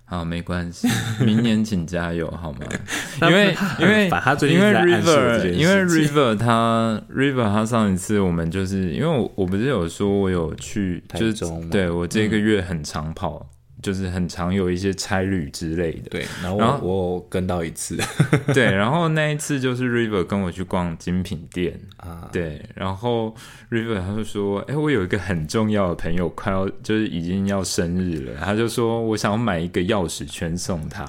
[0.08, 0.88] 好，没关系，
[1.20, 2.60] 明年请加油好吗？
[3.22, 4.10] 因为因为
[4.48, 11.34] 因为 River，因为 River 他 River 他上一次我们就是因为我我不是有说我有去就是
[11.70, 13.50] 对我这个月很长跑。
[13.82, 16.26] 就是很常有一些差旅之类的，对。
[16.42, 17.96] 然后我跟到一次，
[18.52, 18.64] 对。
[18.64, 22.60] 然后那一次就是 River 跟我去逛精品店啊，对。
[22.74, 23.34] 然后
[23.70, 31.06] River 他就说：“哎，我有一个很重要的朋友快要就是已经要生日了，他就说我想要买一个钥匙圈送他。”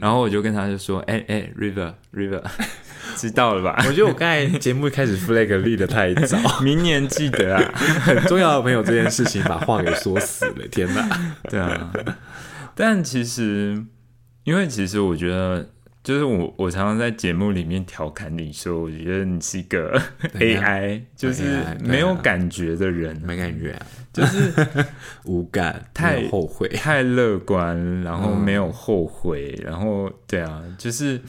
[0.00, 2.42] 然后我就跟他就说：“哎哎，River River。”
[3.16, 3.76] 知道了吧？
[3.86, 11.34] 我觉得我刚才节目一开始 flag 立的太早， 明年记得啊，很重要的朋友这件事情把话给说死了，天哪！
[11.50, 11.92] 对啊，
[12.74, 13.84] 但其实，
[14.44, 15.68] 因为其实我觉得，
[16.02, 20.00] 就是我我常常在节目里面调侃你说，我觉得你是一个
[20.34, 21.42] AI，就是
[21.84, 24.52] 没有感觉的人，没感觉啊，就是
[25.24, 31.20] 无感，太后悔，太乐观，然后没有后悔，然后对啊，就是。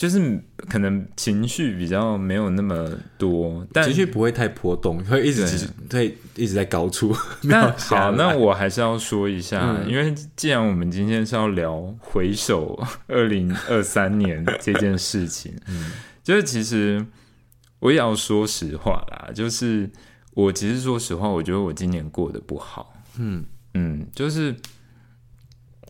[0.00, 5.46] 就是可能情绪比较没有那么多，但情绪不会太波动，会一直
[5.90, 6.04] 在
[6.36, 7.14] 一直在高处。
[7.44, 15.92] 那好，那我还是要说一下，因为既然我们今天是要聊回首 二零二三年这件事情， 嗯，
[16.24, 17.04] 就是其实
[17.80, 19.90] 我也要说实话啦，就是
[20.32, 24.56] 我其实说实话，我觉得我今年过得不好，嗯嗯，就是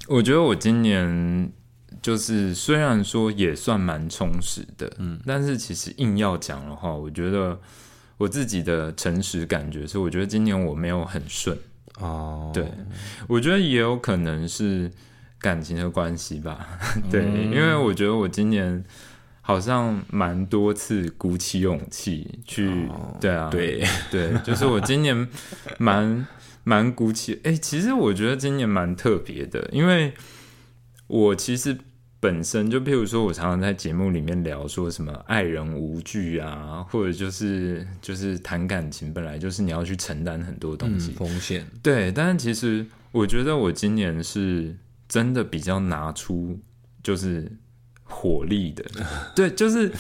[0.09, 1.53] 我觉得我今年。
[2.03, 7.61] 就是虽然说也算蛮充实的，嗯，但是其实硬要讲的话，我觉得
[8.17, 11.59] 我自己的诚实感觉是，我觉得今年我没有很顺
[11.99, 12.65] 哦，对，
[13.29, 14.91] 我觉得也有可能是
[15.39, 16.79] 感情的关系吧。
[17.13, 18.83] 对，因为我觉得我今年
[19.43, 22.89] 好像蛮多次鼓起勇气去，
[23.21, 25.29] 对啊，对对，就是我今年
[25.77, 26.27] 蛮
[26.65, 27.39] 蛮鼓起。
[27.45, 30.15] 哎，其实我觉得今年蛮特别的，因为
[31.07, 31.77] 我其实。
[32.23, 41.67] 本身就，譬如说，我常常在节目里面聊说什么爱人无惧啊，或者就是就是谈感情，本来就是你要去承担很多东西风险。
[41.83, 44.77] 对，但是其实我觉得我今年是
[45.09, 46.61] 真的比较拿出
[47.03, 47.51] 就是
[48.05, 48.85] 火力的。
[49.35, 49.91] 对，就是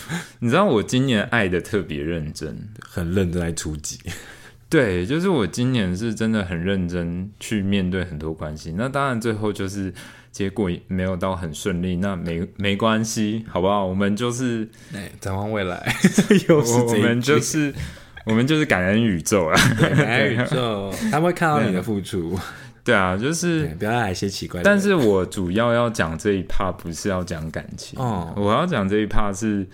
[0.40, 3.98] 你知道我今年爱的特别认真，很认真来出击。
[4.68, 8.74] 对，就是我今年是真的很认真去面对很多关系。
[8.76, 9.94] 那当然最后就是。
[10.32, 13.84] 结果没有到很顺利，那没没关系，好不好？
[13.84, 14.68] 我们就是
[15.20, 15.94] 展望未来，
[16.48, 17.74] 又是我们就是
[18.26, 22.38] 我们就是感恩宇宙啊，感恩宇宙， 他会看到你的付出。
[22.82, 24.62] 对啊，就是不要来一些奇怪。
[24.62, 29.66] 但是我主要要讲这一 part 不是要讲感情，哦，我要讲这一 part 是。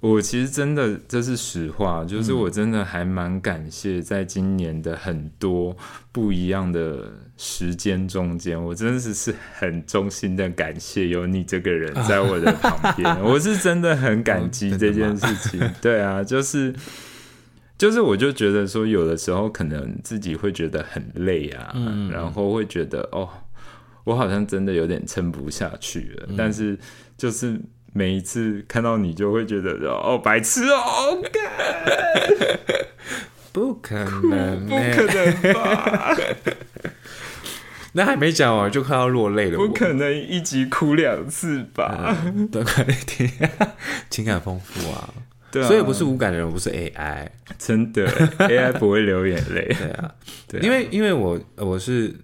[0.00, 5.76] 我其实真的，这是实话，就是我真的还蛮感谢，在今年的很多
[6.10, 15.60] 不一样的时间中间，我真的是是很衷心的感谢有你这个人在我的旁边，我是真的很感激这件事情。
[15.82, 16.74] 对啊，就是
[17.76, 21.74] 就是，我就觉得说，有的时候可能自己会觉得很累啊，
[22.10, 23.28] 然后会觉得哦，
[24.04, 26.78] 我好像真的有点撑不下去了，但是
[27.18, 27.60] 就是。
[27.92, 31.20] 每一次看到你，就会觉得哦，白痴哦，
[33.52, 33.96] 不可
[34.28, 36.16] 能，不可能吧？
[37.92, 39.56] 那还没讲完，就快要落泪了。
[39.56, 42.16] 不可能一集哭两次吧？
[42.52, 43.50] 多快一点，
[44.08, 45.12] 情感丰富啊！
[45.50, 47.26] 对啊，所以不是无感的人，不是 AI，
[47.58, 48.06] 真的
[48.38, 49.66] AI 不会流眼泪。
[49.76, 50.14] 对啊，
[50.46, 52.14] 对，因为因为我我是。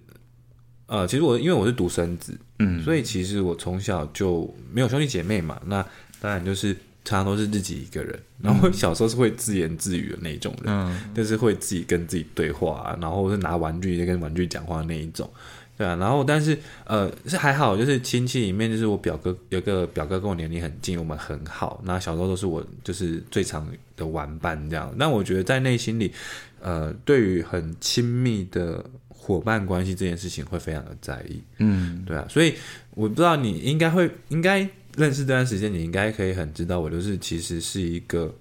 [0.89, 5.85] 呃，其实我因为我是独生子，嗯，所以其实我从小就没有兄弟姐妹嘛，那
[6.19, 6.73] 当然就是
[7.05, 8.19] 常常都是自己一个人。
[8.41, 15.29] 然后小时候是会自言自语的那种人，嗯，就是会自己跟自己对话，然后是拿玩具在跟玩具讲话那一种，
[15.77, 15.95] 对啊。
[15.95, 21.81] 然后但是呃是还好，就是亲戚里面就是我表哥有个表哥跟我年龄很近，我们很好。
[21.85, 24.91] 那小时候都是我就是最常的玩伴这样。
[24.97, 26.11] 那我觉得在内心里，
[26.59, 28.83] 呃，对于很亲密的。
[29.19, 32.53] 伙伴关系这件事情会非常的在意，嗯，对啊，所以
[32.91, 34.59] 我不知道你应该会应该
[34.95, 38.33] 认识这段时间，你应该可以很知道我就是其实是一个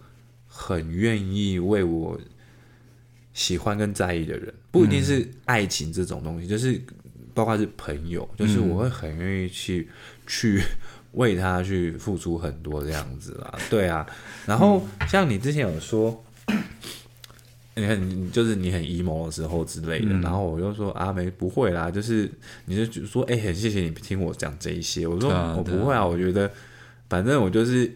[0.46, 2.16] 很愿意为我
[3.32, 6.80] 喜欢跟在意的人，不一定是爱情这种东西，就是
[7.34, 9.88] 包括是朋友，就是我会很愿意去
[10.26, 10.62] 去
[11.12, 14.06] 为他去付出很多这样子啦，对啊，
[14.46, 16.22] 然后像你之前有说。
[17.78, 22.30] 你看，你就是你很 emo 的时候之类的，然后我就说阿梅不会啦，就是
[22.64, 25.06] 你就说哎，很谢谢你听我讲这一些。
[25.06, 26.50] 我说我不会啊，我觉得
[27.10, 27.92] 反正我就是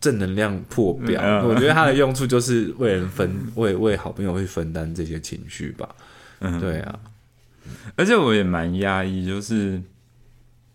[0.00, 1.46] 正能量破表。
[1.46, 5.88] 我觉得它的用处就是为人分， 为为好朋友去分担这些情绪吧。
[6.40, 6.98] 嗯，对啊。
[7.94, 9.80] 而且我也蛮压抑，就是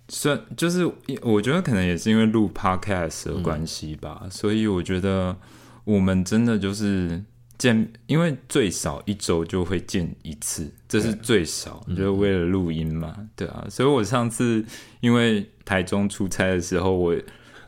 [0.08, 0.90] 算就是
[1.22, 5.36] 我觉得可能也是因为录 podcast 的关系吧，所以我觉得
[5.84, 7.22] 我们真的就是。
[7.58, 13.66] 见，因为最少一周就会见一次，这是最少，就是为了录音嘛，对啊。
[13.70, 14.64] 所以我上次
[15.00, 17.16] 因为台中出差的时候，我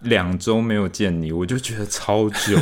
[0.02, 2.58] 两周没有见你，我就觉得超久，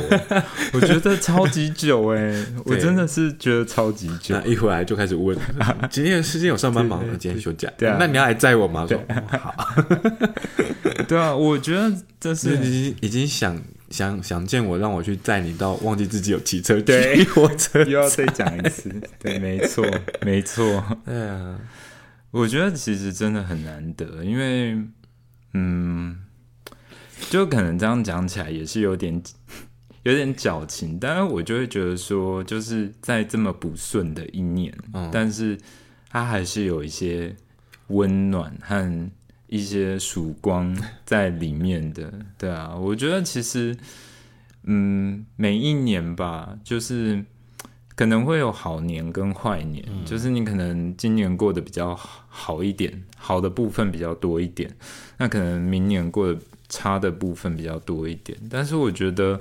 [0.74, 4.40] 我觉得超级久哎，我真的是觉得超级久。
[4.46, 5.38] 一回来就开始问，
[5.92, 8.88] 今天时间有上班忙，今天休假，对啊，那你要来载我吗？
[8.88, 8.98] 说
[9.30, 9.54] 好，
[11.08, 13.62] 对啊，我觉得这是 已经已经想。
[13.90, 17.84] 想想见我，让我去载你到忘记自己有骑车，对，火车。
[17.86, 19.86] 又要再讲一次，对，没错，
[20.22, 21.60] 没错， 对啊，
[22.32, 24.78] 我觉得其实真的很难得，因为，
[25.54, 26.18] 嗯，
[27.30, 29.22] 就可能这样讲起来也是有点
[30.04, 34.76] 有点矫情，但是我就会觉得说，就是在这么不顺的一年，
[35.12, 35.58] 但是
[36.10, 37.36] 它还是有一些
[37.88, 39.10] 温暖和。
[39.56, 43.76] 一些曙光 在里面的，对啊，我觉得其实，
[44.64, 47.24] 嗯，每一年吧，就是
[47.96, 54.76] 可能会有好年跟坏年，就是你可能今年过得比较好一点，好的部分比较多一点，
[55.18, 58.38] 那可能明年过得差的部分比较多一点。
[58.50, 59.40] 但是我觉得，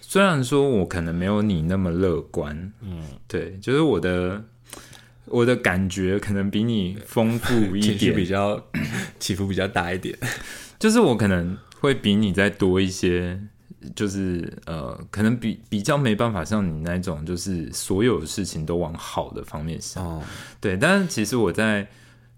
[0.00, 4.44] 虽然说我可能没有你那么乐观，嗯，对，就是我的。
[5.26, 8.62] 我的感觉可能比你丰富一 点，比较
[9.18, 10.16] 起伏比较大一点。
[10.78, 13.40] 就是我可能会比你再多一些
[13.94, 20.04] 就是呃，可能比比较没办法像你那种，就是所有事情都往好的方面想。
[20.04, 20.22] 哦，
[20.60, 21.86] 对，但是其实我在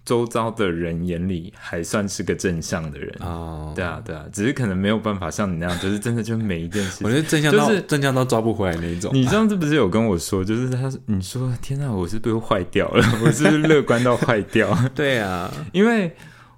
[0.05, 3.14] 周遭的人眼里还算是个正向的人。
[3.20, 9.11] 哦，对啊，对啊，只是可能没有办法像你那样，就是真的就每一件事，我觉得正向就是正向到抓不回来那一种。
[9.14, 13.05] 你上次不是有跟我说，就是他你说天哪，我是不是坏掉了？
[13.24, 14.76] 我是乐观到坏掉？
[14.94, 16.14] 对啊，因为。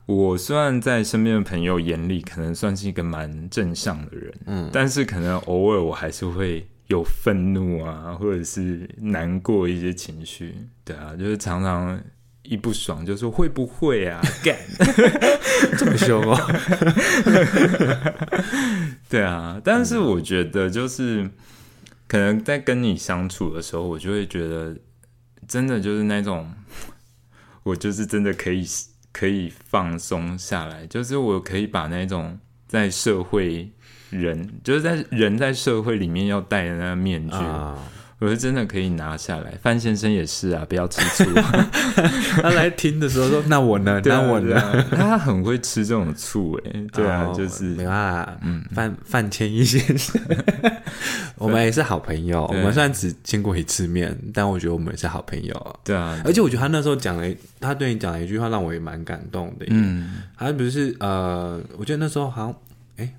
[0.08, 12.00] 我虽然在身边的朋友眼里可能算是一个蛮正向的人，嗯，但是可能偶尔我还是会有愤怒啊，或者是难过一些情绪，对啊，就是常常
[12.48, 14.56] 一不爽就说会不会啊， 干
[15.78, 16.36] 这么凶哦，
[19.08, 21.28] 对啊，但是我觉得就是
[22.06, 24.76] 可能在跟你相处的时候，我就会觉得
[25.46, 26.52] 真的就是那种，
[27.62, 28.66] 我就是真的可以。
[29.18, 32.38] 可以放松下来，就是我可以把那种
[32.68, 33.66] 在社会
[34.10, 37.34] 人，就是在人在社会里面要戴的那个面具。
[38.18, 41.30] 我是真的可以拿下来，范先生也是啊，不要吃醋。
[42.40, 44.00] 他来听的时候说：“那我呢？
[44.06, 44.58] 那我呢？”
[44.90, 47.92] 他很会吃这种醋哎，对啊，就是没办
[48.24, 48.38] 法。
[48.40, 50.18] 嗯，范范千一先生，
[51.36, 52.46] 我们也是好朋友。
[52.46, 55.76] 我们虽然只见过一次面，但我觉得我们也是好朋友。
[55.84, 59.66] 对啊，而且我觉得他那时候讲了，他对你讲了一句话，让我也蛮感动的。
[59.68, 62.54] 嗯，他不是呃，我觉得那时候好像
[62.96, 63.12] 哎，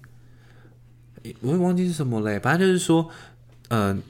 [1.42, 2.40] 我会忘记是什么嘞。
[2.40, 3.08] 反正就是说，
[3.68, 4.02] 嗯。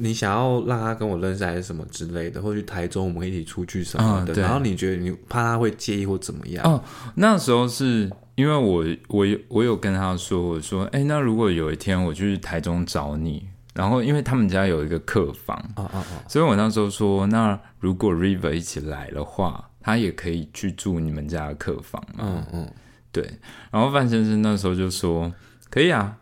[0.00, 6.64] 你想要让他跟我认识还是什么之类的，或去台中我们一起出去什么的，然后你觉得你怕他会介意或怎么样？
[6.64, 6.82] 哦，
[7.14, 22.68] 那时候是因为我我我有跟他说，我说，哎，那如果有一天我去台中找你，然后因为他们家有一个客房，啊啊啊，所以我那时候说，那如果 River 一起来的话，他也可以去住你们家的客房，嗯嗯，
[23.12, 23.38] 对。
[23.70, 25.32] 然后范先生那时候就说
[25.68, 26.16] 可以啊，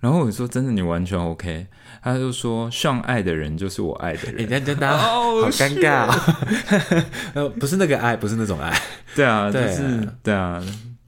[0.00, 1.66] 然后我说真的，你完全 OK。
[2.02, 6.36] 他就说：“上爱的人就是我爱的人。”哎，真的好尴尬啊！
[7.34, 8.76] 呃，不是那个爱，不是那种爱。
[9.14, 10.60] 对啊，就是对啊。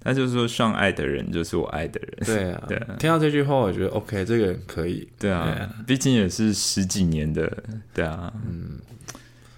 [0.07, 2.79] 他就说：“上爱的人就是我爱的人。”对啊， 对。
[2.99, 5.09] 听到这句话，我觉得 OK，这个可以。
[5.19, 7.51] 对啊，毕竟也是十几年的。
[7.93, 8.79] 对啊，嗯，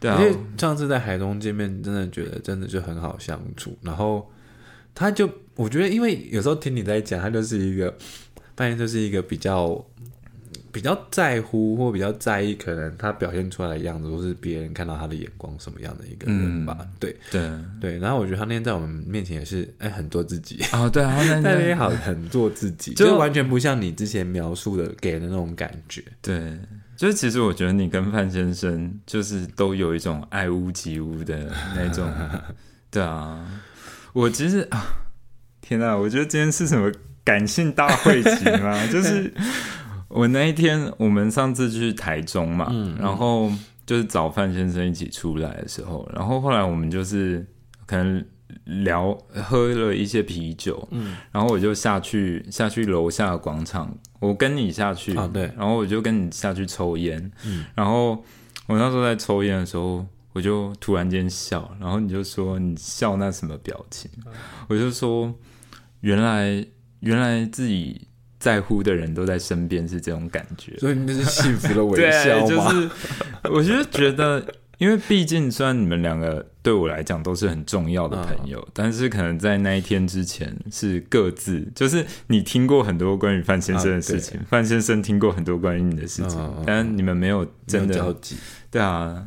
[0.01, 0.17] 对啊。
[0.19, 3.77] 因为上次在海东见面，真的觉得真的就很好相处。
[3.83, 4.31] 然后
[4.95, 7.93] 他就，我觉得，因为有时候听你在讲，他就是一个，
[8.57, 9.85] 发现就是一个比较。
[10.77, 16.87] 比较在乎或比较在意，可能他表现出来的样子，都是别人看到他的眼光什么样的一个人吧？
[17.01, 17.51] 对对
[17.81, 17.99] 对。
[17.99, 20.87] 然后我觉得他那天在我们面前也是，哎，很做自己啊。
[20.91, 26.05] 对啊，那边好，很做自己， 就是完全不像你之前描述的给的那种感觉。
[26.21, 26.59] 对，
[26.95, 32.07] 就是其实我觉得你跟范先生就是都有一种爱屋及乌的那种。
[32.93, 33.63] 对啊，
[34.13, 34.85] 我其实啊，
[35.63, 36.93] 天哪，我觉得今天是什么
[37.25, 38.87] 感性大会集吗？
[38.93, 39.33] 就是。
[40.09, 43.51] 我那一天，我们上次去台中嘛，然后
[43.85, 47.45] 就是找范先生一起出来的时候，然后后来我们就是
[47.87, 48.25] 可能
[48.65, 58.11] 聊喝了一些啤酒，嗯，然后我就下去下去楼下广场，我跟你下去啊，对，然后我就跟你下去抽烟，嗯，然后
[58.67, 64.09] 我那时候在抽烟的时候，我就突然间笑，然后你就说你笑那什么表情？
[64.69, 65.35] 我就说
[66.01, 66.65] 原来
[67.01, 68.07] 原来自己。
[68.47, 72.47] 在乎的人都在身边，是这种感觉，所以那是幸福的微笑吗？
[72.47, 72.91] 就是，
[73.51, 74.41] 我就觉得，
[74.79, 88.37] 因为毕竟虽然你们两个对我来讲都是很重要的朋友，但是可能在那一天之前是各自，就是你听过很多关于范先生的事情，范先生听过很多关于你的事情，但你们没有真的交集。
[88.71, 89.27] 对啊，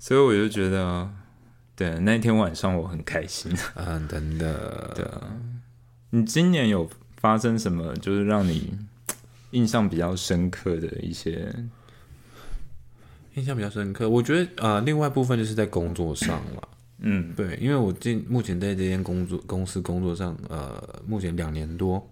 [0.00, 1.08] 所以我就觉得，
[1.76, 3.52] 对那一天晚上我很开心。
[3.76, 4.92] 嗯，真的。
[4.96, 5.22] 对啊，
[6.10, 6.90] 你今年有？
[7.20, 8.76] 发生什么就是让你
[9.52, 11.54] 印象比较深刻的一些
[13.34, 14.08] 印象比较深刻？
[14.08, 16.68] 我觉得呃，另外部分就是在工作上了。
[16.98, 22.04] 嗯，对，因为我进目前在这间工作公司工作上，呃，目前两年多。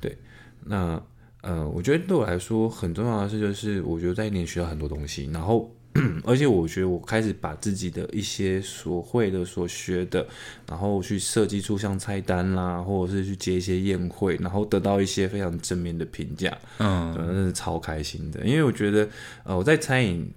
[0.00, 0.16] 对，
[0.64, 1.02] 那
[1.42, 5.70] 呃，我觉得对我来说很重要的事就是，我觉得在一年学到很多东西，然后。
[6.24, 10.26] 而且我觉得我开始把自己的一些所会的、所学的，
[10.68, 18.44] 然后去设计出像菜单啦，或者是去接一些宴会，然后得到一些非常正面的评价，嗯，真的是超开心的。
[18.44, 19.08] 因为我觉得，
[19.44, 20.30] 呃，我在餐饮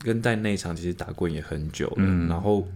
[0.00, 2.66] 跟在内场其实打滚也很久了，然后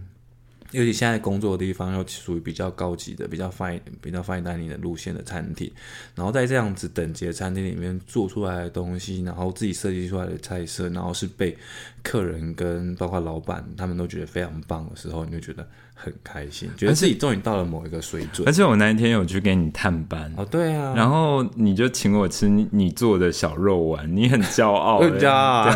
[0.73, 5.71] 尤其现在工作的地方又属于比较高级的、比较 fine、比较 fine dining 的路线的餐厅，
[6.15, 11.55] 然后在这样子等级的餐厅里面做出来的东西，然后自己设计出来的菜色，然后是被
[12.01, 18.47] 客人跟包括老板他们都觉得非常棒的时候，你就觉得很开心，觉得自己终于到了某一个水准。
[18.47, 20.33] 而且我那一天有去给你探班。
[20.35, 25.71] 哦，对啊，然后你就请我吃你做的小肉丸，你很骄傲， 骄傲，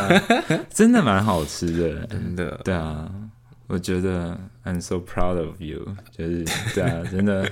[0.72, 3.12] 真的蛮好吃的，真的，对啊。
[3.70, 6.44] 我觉得 I'm so proud of you，就是
[6.76, 7.50] 对啊， 真的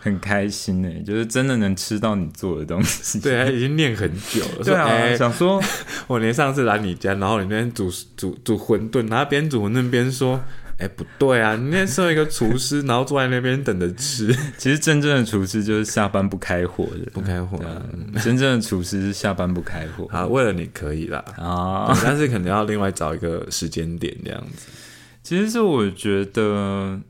[0.00, 3.20] 很开心呢，就是真的能吃到你做的东西。
[3.20, 4.64] 对啊，已经念很久了。
[4.64, 5.62] 对啊，想说，
[6.08, 10.40] 我连上次来你家，然后你那边煮煮煮馄饨，然后边煮馄饨边说
[10.78, 14.34] ：“哎，不对啊，你那边设一个厨师，然后坐在那边等着吃。
[14.58, 17.56] ”其实真正的厨师就是下班不开火的，不开火。
[18.22, 20.06] 真正的厨师是下班不开火。
[20.10, 24.66] 啊，为了你可以啦啊，但是可能要另外找一个时间点这样子。
[25.26, 27.00] 其实是我觉得，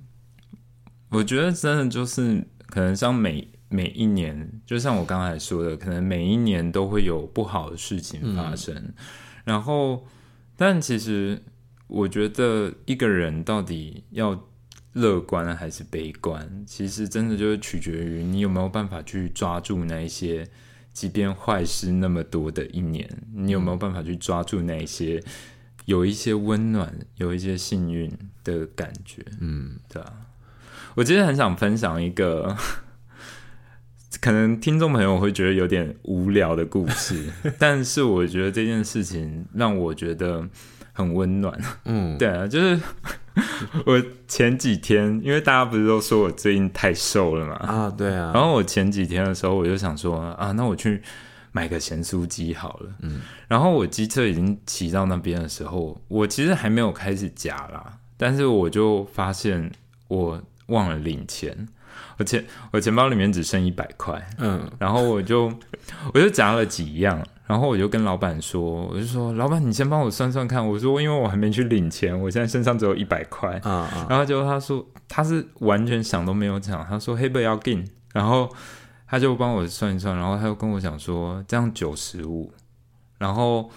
[1.11, 8.95] 我觉得真的就是可能像每每一年，就像我刚才说的，可能每一年都会有不好的事情发生。
[9.45, 10.07] 然后，
[10.57, 11.43] 但其实
[11.89, 14.49] 我觉得一个人到底要
[14.95, 20.49] 乐观还是悲观，其实真的就是取决于你有没有办法去抓住那一些，
[20.91, 25.23] 即便坏事那么多的一年，你有没有办法去抓住那一些。
[25.87, 28.13] 有一些温暖，有一些幸运
[28.45, 30.13] 的感觉，嗯，对啊。
[30.95, 32.57] 我其实很想分享一个，
[34.21, 40.49] 可能听众朋友会觉得有点无聊的故事， 但是我觉得这件事情让我觉得
[40.93, 41.59] 很温暖。
[41.85, 42.81] 嗯，对啊，就是
[43.85, 48.33] 我前几天，因为大家不是都说我最近太瘦了嘛，啊，对啊。
[48.35, 51.01] 然后我前几天的时候，我就想说啊，那我去。
[51.57, 59.73] 买个咸酥鸡好了，嗯，然后我机车已经骑到那边的时候，我其实还没有开始夹啦，但是我就发现
[60.09, 61.67] 我忘了领钱，
[62.19, 65.51] 我钱我钱包里面只剩一百块，嗯，然后我就
[66.13, 77.83] 我就夹了几样，然后我就跟老板说，我就说老板你先帮我算算看，我说因为我还没去领钱，我现在身上只有一百块，啊，然后就他说他是完全想都没有想，他说黑贝要进，
[78.13, 78.47] 然后。
[79.07, 82.53] 他就帮我算一算，然后他又跟我讲说这样九十五，
[83.19, 83.71] 然后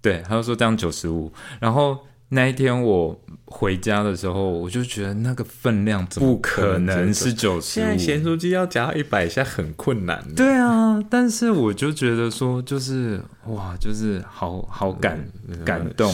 [0.00, 1.98] 对，他就说这样九十五，然后
[2.34, 3.14] 那一天我
[3.44, 10.24] 回家的时候，我就觉得那个分量不可能是九十五，现在咸酥鸡要加一百下很困难。
[10.34, 15.22] 对啊，但是我就觉得说，就是哇，就是好好感
[15.62, 16.10] 感动，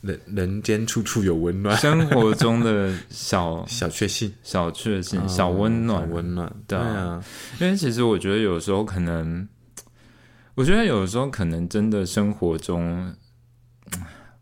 [0.00, 7.22] 人人间处处有温暖，生活中的小 小确幸、小确幸、小温暖、温暖，对啊。
[7.60, 9.46] 因为其实我觉得有时候可能，
[10.56, 13.14] 我觉得有时候可能真的生活中，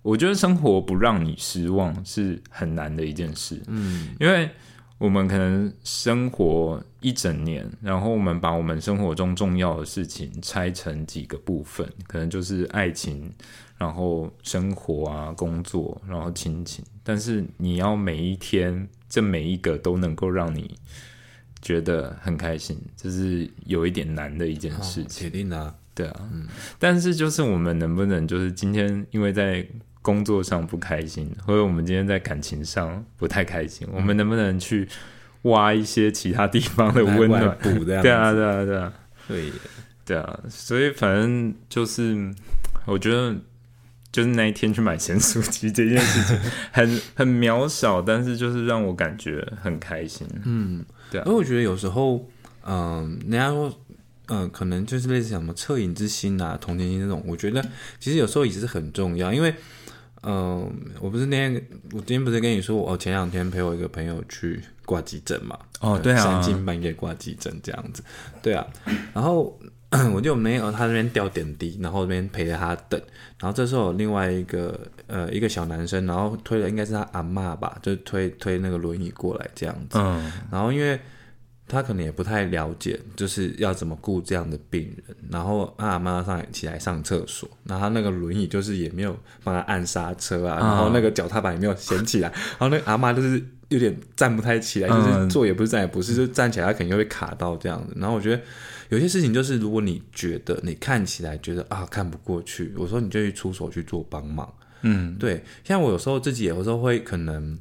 [0.02, 3.60] 我觉得生活不让你失望是很难的一件事。
[3.66, 4.50] 嗯，因为
[4.98, 13.32] 我们可能生活一整年，然后我们把我们生活中重要的事情拆成几个部分，可能就是爱情，
[13.76, 16.84] 然后生活啊、工作，然后亲情。
[17.02, 20.74] 但是你要每一天，这每一个都能够让你。
[21.62, 25.28] 觉得很开心，这是有一点难的一件事情。
[25.28, 26.30] 铁定的，对啊。
[26.32, 26.46] 嗯，
[26.78, 29.62] 但是就是我们能不能就是今天因为在
[30.02, 34.88] 工作上不开心，或者我们今天在感情上不太开心，我们能不能去
[35.42, 37.56] 挖一些其他地方的温暖？
[37.58, 37.84] 补？
[37.84, 38.92] 对啊，对啊，对啊。
[39.28, 39.52] 对，
[40.04, 40.40] 对啊。
[40.48, 42.32] 所以反正就是，
[42.86, 43.36] 我觉得
[44.10, 50.26] 就是那一天去买咸酥鸡这件事情很 很渺小，但是就是让我感觉很开心。
[50.44, 50.84] 嗯。
[51.10, 51.24] 对，啊。
[51.26, 52.28] 因为我觉得有时候，
[52.66, 53.72] 嗯，人家说，
[54.28, 57.62] 嗯，可能就是类似什么恻隐之心啊、同情心这种，我觉得
[57.98, 59.32] 其实有时候也是很重要。
[59.32, 59.54] 因为，
[60.22, 61.54] 嗯，我不是那天，
[61.92, 65.58] 我今天不是跟你说，我前两天陪我一个朋友去挂急诊嘛？
[65.80, 68.02] 哦，对啊，三更半夜挂急诊这样子，
[68.42, 68.66] 对啊。
[69.14, 69.58] 然后
[70.14, 73.00] 我就没有他那边吊点滴，然后那边陪着他等。
[73.38, 79.98] 然后这时候另外一个呃一个小男生，然后推了应该是他阿妈吧，就推推那个轮椅过来这样子。
[79.98, 80.30] 嗯。
[80.50, 81.00] 然后因为
[81.70, 85.16] 他可能也不太了解，就是要怎么顾这样的病人。
[85.30, 97.94] 然后阿妈上起来上厕所，然后那个轮椅就是也没有帮他按刹车啊，然后那个脚踏板也没有掀起来，然后那个阿妈就是有点站不太起来，就是坐也不是站也不是，就站起来他肯定会卡到这样子。
[97.96, 98.42] 然后我觉得。
[98.90, 104.52] 有些事情就是，如果你觉得你看起来觉得啊看不过去，我说你就去出手去做帮忙。
[104.82, 105.40] 嗯，对。
[105.62, 107.56] 像我有时候自己有时候会可能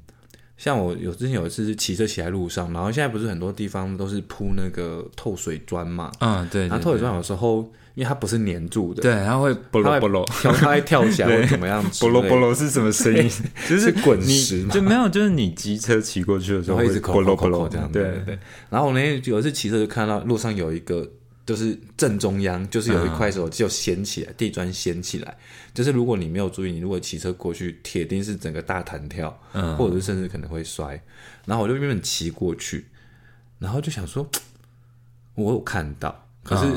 [0.60, 6.12] 像我有之前有一次是骑车骑在路上，然后现在不是很多地方都是铺那个透水砖嘛？
[6.20, 6.68] 嗯，对。
[6.68, 7.60] 然后透水砖有时候
[7.95, 11.82] 因为它不是粘住的，对，它会啵啰啵啰跳，它会跳起来或怎么样？
[12.01, 13.32] 啵啰啵啰是什么声音？
[13.70, 14.74] 就是滚石嘛？
[14.74, 17.89] 就没有，就是你机车骑过去的时候会一直啵啰啵啰这样。
[17.89, 18.38] 对对。
[18.70, 21.10] 然后我那天有一次骑车就看到路上有一个。
[21.50, 25.36] 就是正中央，就是有一块手就掀起来，地砖掀起来。
[25.74, 29.36] 就是如果你没有注意，你如果骑车过去，铁定是整个大弹跳，
[29.76, 31.02] 或者是甚至可能会摔。
[31.47, 32.86] 然后我就原本骑过去，
[33.58, 34.30] 然后就想说，
[35.34, 36.68] 我有看到，可是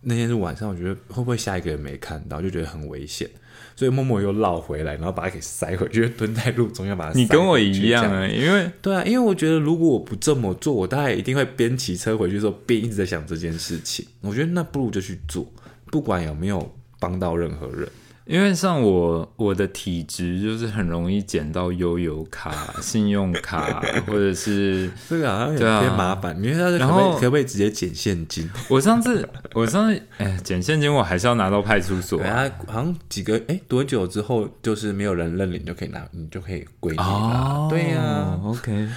[0.00, 3.30] 那天是晚上，我觉得会不会下一个人没看到，就觉得很危险。
[3.76, 7.18] 所以默默又绕回来，然后把它给塞回去，蹲在路中央把它。
[7.18, 14.06] 你跟我一样啊，因为对啊，因为我觉得如果我不这么做，我大概一定会边骑车回去的时候边一直在想这件事情。
[14.22, 15.46] 我觉得那不如就去做，
[15.92, 17.86] 不管有没有帮到任何人。
[18.26, 22.52] 因为像我我的体质就是很容易捡到悠游卡、
[22.82, 26.36] 信用卡，或者是 这个好像有点麻烦。
[26.42, 28.50] 你说然后可不可以直接捡现金？
[28.68, 32.20] 我上次我上次哎捡现金，我还是要拿到派出所。
[32.20, 37.68] 啊，好像几个哎多久之后就是没有人认领就可以拿，你就可以归你了。
[37.70, 38.88] 对呀，OK，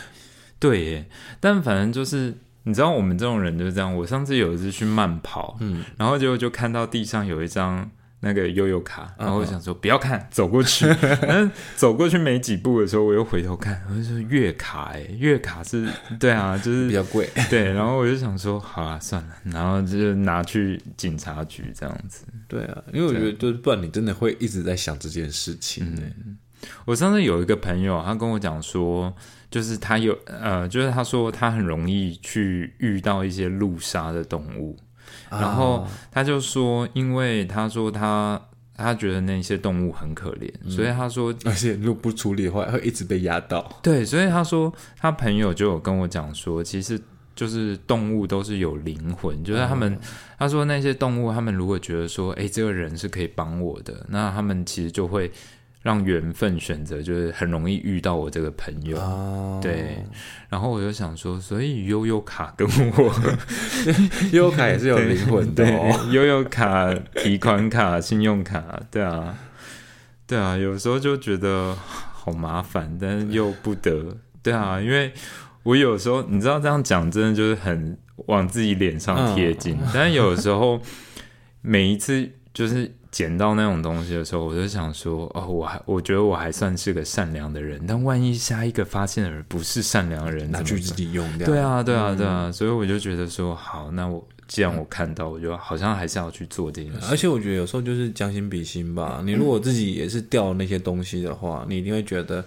[0.60, 1.06] 对耶。
[1.40, 3.96] 但反正就是你知道我们这种人就是这样。
[3.96, 7.92] 我上次有一次去慢跑，嗯，然后结果就看到地上有一张。
[8.22, 10.86] 那个悠悠卡，然后我想说不要看， 走过去。
[11.22, 15.88] 嗯，走过去没几步的时候，我又回头看，我就说月卡，哎，月卡是，
[16.20, 17.30] 对啊， 就是比较贵。
[17.50, 22.26] 对，然后我就想说，好啊，算了，然后就拿去警察局这样子。
[22.48, 25.86] 对啊，因为我觉得，就是不然你真的会一直在想这件事情。
[25.86, 26.38] 嗯，
[26.86, 29.14] 我上次有一个朋友，他跟我讲说，
[29.50, 34.78] 就是他有，呃，就是他说他很容易去遇到一些路杀的动物。
[35.30, 38.42] 然后他就说，因为他说他
[38.76, 43.70] 他觉得那些动物很可怜，所以他说，而且如果不处理的话，会一直被压到。
[43.82, 47.00] 对，所以他说他朋友就有跟我讲说，其实
[47.36, 50.00] 就是动物都是有灵魂，就是他们
[50.38, 55.32] 他说那些动物，他们如果觉得说，哎，这个人是可以帮我的，那他们其实就会。
[55.82, 58.98] 让缘分选择，就是很容易遇到我这个朋友，
[59.62, 60.04] 对。
[60.50, 63.14] 然后我就想说，所以悠悠卡跟我，
[64.34, 65.66] 悠悠卡也是有灵魂的，
[66.12, 69.38] 悠悠卡、提款卡、信用卡，对啊，
[70.28, 70.58] 对啊。
[70.58, 74.82] 有时候就觉得好麻烦，但是又不得，对啊。
[74.82, 75.14] 因为
[75.64, 80.82] 我有时候你知道这样讲，真的就是很往自己脸上贴金，但有时候
[81.62, 82.94] 每一次就是。
[83.12, 91.48] 捡到那种东西的时候，我就想说，哦，我还我觉得我还算是个善良的人，但万一下一个发现的人不是善良的人，拿去自己用掉。
[91.48, 97.00] 对啊，对啊，对啊，所以我就觉得说，好，那我既然我看到，我就好像还是要去做这件事。
[97.10, 102.44] 而且我觉得有时候就是将心比心吧，你如果自己也是掉那些东西的话，你一定会觉得。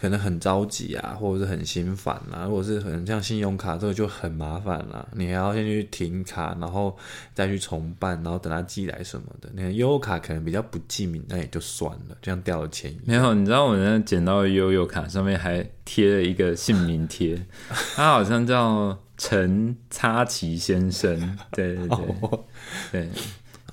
[0.00, 6.96] 可能很着急啊，或者是很心烦啊，如果是可能像信用卡这个就很麻烦了，你还要先去停卡，然后
[7.34, 9.48] 再去重办，然后等他寄来什么的。
[9.54, 12.94] 那悠游卡可能比较不记名，那也就算了，这样掉了钱。
[13.04, 17.44] 没有，你知道我那捡到悠游卡上面还贴了一个姓名贴，
[17.96, 21.98] 他好像叫陈插旗先生，对对对，
[22.92, 23.08] 对。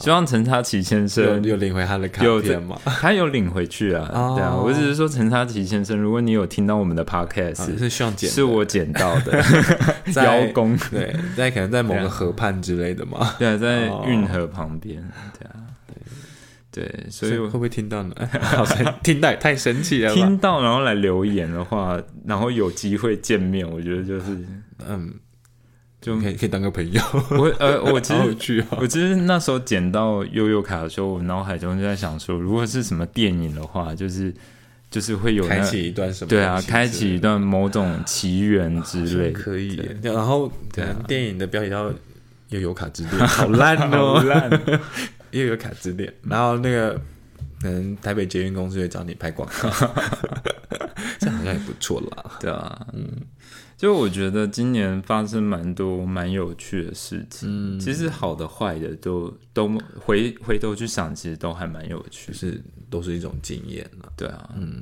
[0.02, 2.78] 希望陈插奇先生有领回他的卡片吗？
[2.86, 4.54] 他有领回去啊，对啊。
[4.56, 9.41] 我只是说陈插奇先生，如果你有听到我们的 podcast，是希望捡，是我捡到的
[10.22, 15.02] 邀功， 对，在可能在某个河畔之类的嘛，对，在运河旁边，
[15.39, 15.56] 对啊，
[16.72, 18.14] 对，所以会不会听到呢？
[19.02, 24.26] 听到太神奇了，听到然后来留言的话，然后有机会见面，我觉得就是
[24.86, 25.14] 嗯。
[26.06, 27.01] 就可以可以当个朋友。
[27.32, 34.32] 我呃， 我其实我其实那时候捡到悠悠卡的时候，我脑海中就在想说，如果是什么电影的话，就是
[34.91, 36.30] 就是会有开启一段什么？
[36.30, 39.32] 对啊，开启一段某种奇缘之类。
[39.32, 39.82] 可以。
[40.03, 40.51] 然后
[41.08, 41.89] 电影的标题叫
[42.49, 44.47] 《悠悠卡之恋》， 好烂哦， 烂。
[45.32, 46.14] 悠悠卡之恋。
[46.22, 46.93] 然后那个
[47.64, 49.70] 可能台北捷运公司会找你拍广告，
[51.18, 52.38] 这好像也不错啦。
[52.39, 53.10] 对啊，嗯。
[53.78, 59.69] 就我觉得今年发生蛮多蛮有趣的事情，其实好的坏的都都
[59.99, 64.11] 回回头去想，其实都还蛮有趣，是都是一种经验了。
[64.15, 64.82] 对啊，嗯，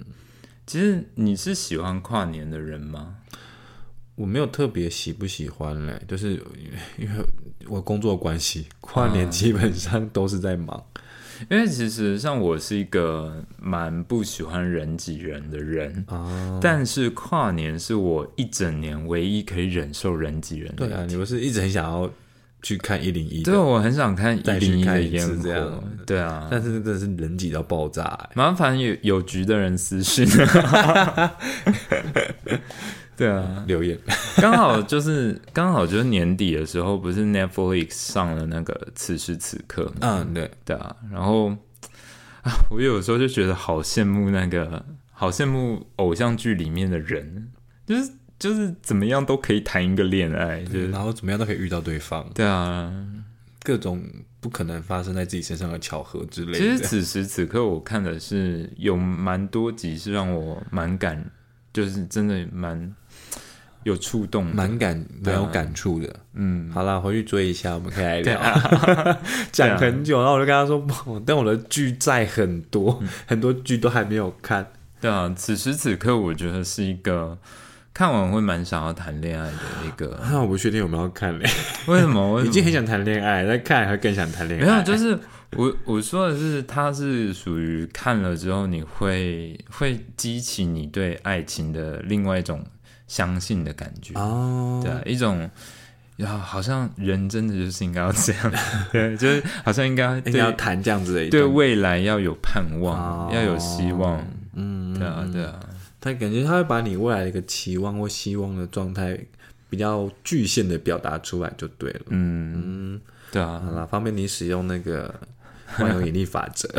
[0.67, 3.15] 其实你是喜欢跨年的人吗？
[4.15, 6.33] 我没有特别喜不喜欢嘞，就是
[6.99, 7.25] 因为
[7.67, 10.85] 我工作关系，跨年基本上都是在忙。
[11.49, 20.87] 因为其实像我是一个蛮不喜欢人挤人的人啊，但是跨年是我一整年唯一可以忍受人挤人的。
[20.87, 22.09] 对啊，你不是一直很想要
[22.61, 23.43] 去看一零一。
[23.43, 25.35] 对，我很想看一零一的烟火。
[25.43, 26.47] 这样，对啊。
[26.49, 28.29] 但是真的是人挤到爆炸。
[28.35, 30.25] 麻烦有有局的人私信。
[33.15, 33.97] 对啊，留言。
[34.41, 39.91] 刚好就是刚好就是年底的时候，不是 Netflix 上了那个此时此刻。
[40.01, 40.95] 嗯，对对啊。
[41.11, 41.49] 然后
[42.41, 47.51] 啊， 我有时候就觉得好羡慕那个，好羡慕偶像剧里面的人，
[47.85, 52.27] 就是就是怎么样都可以谈一个恋爱，就是然后怎么样都可以遇到对方。
[52.33, 52.91] 对啊，
[53.61, 54.03] 各种
[54.39, 56.57] 不可能发生在自己身上的巧合之类的。
[56.57, 61.23] 其实此时此刻，我看的是有蛮多集是让我蛮感，
[61.71, 62.93] 就是真的蛮。
[63.83, 66.09] 有触动，蛮感蛮有感触的。
[66.33, 68.39] 嗯，好了，回去追一下，我们可以来聊。
[69.51, 70.83] 讲很久，然后我就跟他说，
[71.25, 74.65] 但我的剧在很多，很多剧都还没有看。
[74.99, 77.37] 对啊，此时此刻，我觉得是一个
[77.93, 80.17] 看完会蛮想要谈恋爱的一个。
[80.31, 81.45] 那我不确定有没有看嘞？
[81.87, 82.41] 为什么？
[82.41, 84.65] 已经很想谈恋爱，再看还更想谈恋爱。
[84.65, 85.19] 没有，就是
[85.57, 92.63] 我我说的是，它是属于看了之后，你会会激起你对爱情的另外一种。
[93.07, 94.13] 相信的感觉。
[94.15, 95.49] 哦，对，一种
[96.17, 98.53] 要好像人真的就是应该要这样，
[98.91, 105.59] 对，就是好像应该应该要谈这样子的，对未来要有盼望，要有希望，嗯，对啊，对啊，
[105.99, 109.17] 他感觉他会把你未来的一个期望或希望的状态
[109.69, 113.01] 比较具现的表达出来就对了，嗯，
[113.31, 115.13] 对啊，好了，方便你使用那个。
[115.79, 116.69] 万有引力法则，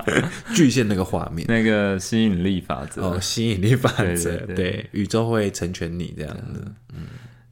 [0.54, 6.72] 巨蟹那个画面，那个吸引力法则哦， 吸引力法则，对，宇宙会成全你这样的。
[6.94, 7.06] 嗯，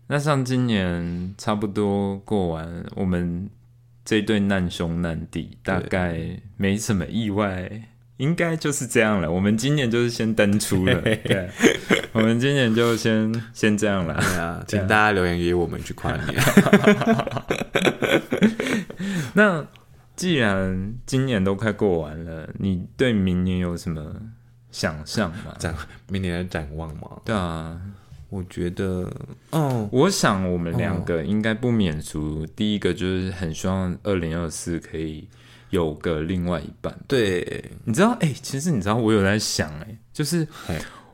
[0.08, 3.48] 那像今年差不多过完，我们
[4.04, 6.18] 这对难兄难弟，大概
[6.56, 7.82] 没什么意外，
[8.16, 9.30] 应该就是这样了。
[9.30, 11.50] 我们今年就是先登出了， 对，
[12.12, 14.14] 我们今年就先先这样了。
[14.14, 16.34] 对啊，请大家留言给我们去夸你。
[19.34, 19.66] 那。
[20.18, 24.14] 既然今年都快过完了，你对明年有什么
[24.72, 25.54] 想象吗？
[25.60, 25.72] 展
[26.08, 27.08] 明年的展望吗？
[27.24, 27.80] 对啊，
[28.28, 29.08] 我觉得，
[29.50, 32.44] 哦，我想我们两个应该不免俗。
[32.56, 35.28] 第一个就是很希望二零二四可以
[35.70, 36.92] 有个另外一半。
[37.06, 40.44] 对，你知道，哎，其实你知道，我有在想，哎，就是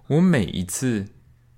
[0.07, 1.05] 我每一次。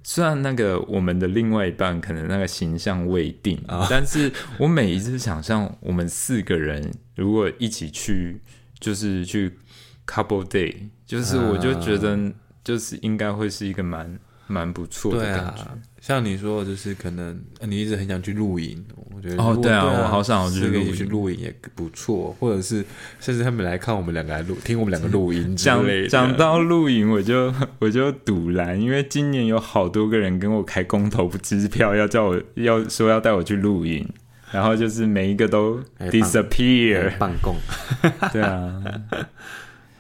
[0.09, 8.41] 虽然那个我们的另外一半可能那个形象未定，但是我每一次想象我们四个人如果一起去，
[8.79, 9.59] 就是去
[10.07, 10.73] couple day，
[11.05, 12.17] 就是我就觉得
[12.63, 14.17] 就是应该会是一个蛮。
[14.49, 15.65] 蛮不错的感觉，
[16.07, 22.85] 像你说，就是可能你一直很想去露营，我觉得哦，对啊，我好想去露营，去露营也不错，或者是
[23.19, 26.09] 甚至他们来看我们两个来录，听我们两个录音之类的。
[26.09, 34.09] 讲到露营，我就我就堵拦，因为今年有好多个人跟我开公投支票，要叫我要说要带我去露营，
[34.53, 37.57] 然后就是每一个都 disappear 办公，
[38.33, 38.81] 对啊。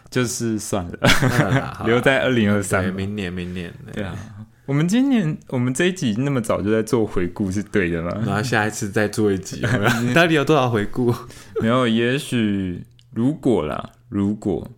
[0.08, 3.70] 就是算了， 留在二零二三，明年，明年。
[3.92, 4.14] 对啊，
[4.66, 8.10] 我们今年我们这一集那么早就在做回顾，是对的吗？
[8.26, 9.62] 然后下一次再做一集，
[10.14, 11.14] 到底有多少回顾？
[11.60, 14.68] 没有，也许如果啦，如果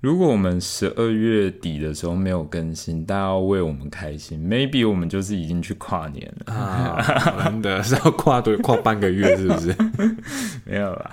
[0.00, 4.38] 如果我们十二月底的时候没有更新，大家要为我们开心。
[4.38, 7.42] Maybe 我们就是已经去跨年了啊！
[7.44, 9.74] 真的是要跨多跨半个月，是不是？
[10.66, 11.10] 没有啦，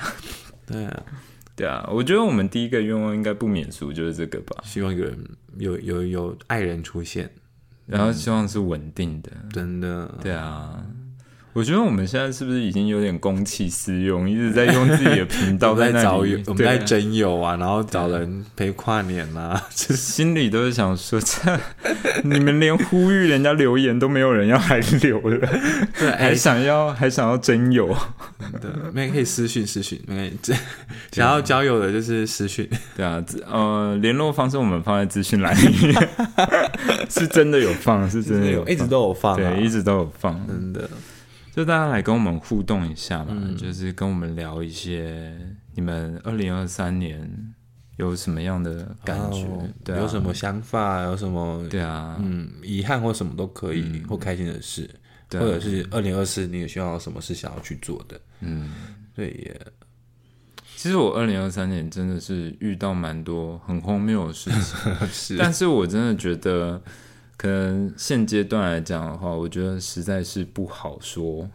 [0.66, 1.04] 对啊。
[1.56, 4.58] 对啊，我觉得我们第一个愿望应该不免俗，就是这个吧。
[4.64, 5.16] 希望有人
[5.58, 7.30] 有有有爱人出现，
[7.86, 10.08] 然后希望是稳定的，真的。
[10.22, 10.84] 对啊。
[11.54, 21.60] 我觉得我们现在是不是已经有点公器私用，一直在用自己的频道 在找，我们在征友啊，然后找人陪跨年啊，这 心里都是想说，这
[22.24, 25.48] 你们连呼吁人家留言都没有人要来留了，
[26.00, 27.96] 对，还想要还想要征友，
[28.60, 30.56] 对，没可以私讯私讯，没可以，
[31.14, 36.10] 想要交友的就是私讯，对啊，呃，联络方式我们放在资讯栏里面，
[37.10, 40.90] 是真的有放，是真的有，一直都有放，对，一直都有放，真的。
[41.56, 45.38] 就大家来跟我们互动一下嘛，就是跟我们聊一些
[45.76, 47.54] 你们二零二三年
[47.98, 49.48] 有什么样的感觉，
[49.84, 54.90] 对，有什么想法，有什么对啊，嗯，遗憾或什么都可以，或开心的事，
[55.34, 58.72] 或者是二零二四你有希望有什么事想要去做的，嗯，
[59.14, 59.62] 对也。
[60.76, 64.60] 其实我二零二三年真的是遇到蛮多很荒谬的事情，
[65.08, 66.82] 是，但是我真的觉得。
[67.44, 71.50] 可能现阶段来讲的话，我觉得实在是不好说。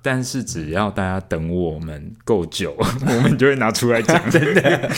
[0.00, 4.18] 但是只要大家等我们够久， 我们就会拿出来讲。
[4.30, 4.90] 真的，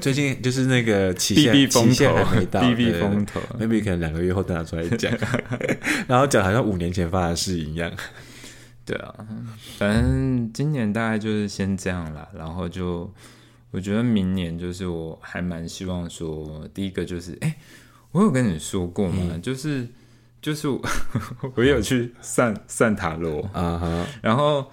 [0.00, 5.12] 最近就是那个期限期限还没到，避避风头，maybe 可能两个月后再拿出来讲，
[6.08, 7.92] 然后讲好像五年前发生的事一样。
[8.86, 9.14] 对啊，
[9.76, 13.12] 反正今年大概就是先这样了，然后就
[13.70, 17.56] 我觉得明年就是我还蛮希望说，第一个就是哎，
[18.18, 19.86] 我有跟你说过嘛，就是
[20.42, 20.66] 就是
[21.54, 24.68] 我有去算算塔罗啊哈，然后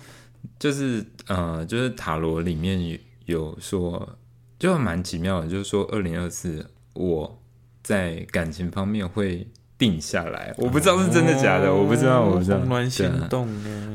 [0.58, 4.18] 就是呃就是塔罗里面有说，
[4.58, 7.40] 就蛮奇妙的，就是说二零二四我
[7.84, 9.48] 在感情方面会。
[9.78, 12.60] 定下来，我不知道是真的假的，我不知道，我不知道。
[12.60, 13.46] 怦然心动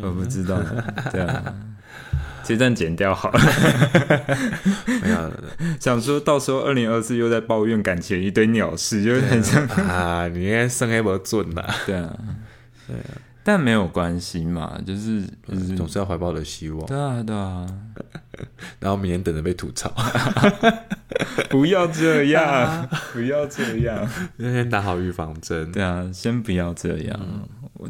[0.03, 0.61] 我不知道。
[1.11, 1.55] 对啊，
[2.51, 3.41] 这段剪掉好了。
[5.03, 5.33] 没有，
[5.79, 11.65] 想说到时候二零二四又在抱怨感情一堆鸟事，就很像啊，你应该生黑不准呐。
[11.87, 12.13] 对啊，
[12.89, 13.05] 对啊，
[13.45, 15.23] 但没有关系嘛，就是
[15.77, 16.85] 总是要怀抱的希望。
[16.87, 17.65] 对啊，对啊。
[18.81, 19.93] 然后明年等着被吐槽。
[21.49, 25.71] 不要这样，不要这样，先打好预防针。
[25.71, 27.21] 对啊，先不要这样。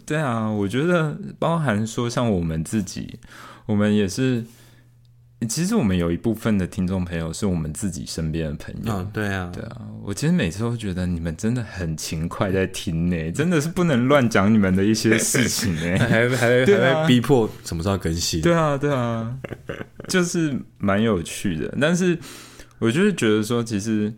[0.05, 3.19] 对啊，我觉得包含说像我们自己，
[3.67, 4.45] 我们也是，
[5.49, 9.03] 其实我们有一部分的听众朋友是我们自己身边的朋友。
[9.13, 9.83] 对啊，对啊。
[10.03, 18.41] 我其实每次都觉得你们真的很勤快在听呢，真的是不能乱讲你们的一些事情 呢，还还还逼迫什么时候更新？
[18.41, 19.37] 对啊，对啊，
[20.09, 22.19] 就是蛮有趣的，但是。
[22.81, 24.11] 我就是觉得说，其实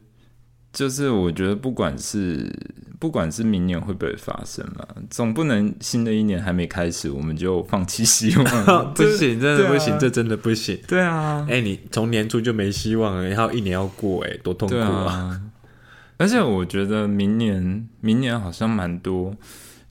[0.72, 2.50] 就是我觉得，不管是
[2.98, 8.44] 不管是明年会不会发生嘛，总不能新的一年还没开始，我们就放弃希望。
[8.94, 10.78] 不行，真的不行，这真的不行。
[10.88, 15.38] 对啊，哎，你从年初就没希望了，然后一年要过，哎，多痛苦啊！
[16.16, 19.36] 而且我觉得明年，明年好像蛮多，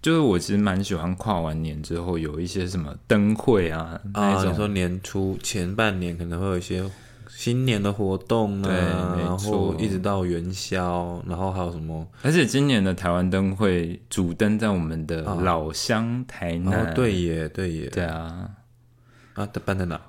[0.02, 6.84] 就是我其实蛮喜欢跨完年之后有一些什么灯会啊，啊，你说年初前半年可能会有一些。
[7.42, 12.08] 新年的活动啊，然后一直到元宵，然后还有什么？
[12.22, 16.94] 而且今年的台湾灯会主灯在我们的老乡台南。
[16.94, 18.48] 对耶，对耶，对啊，
[19.34, 20.00] 啊，办在哪？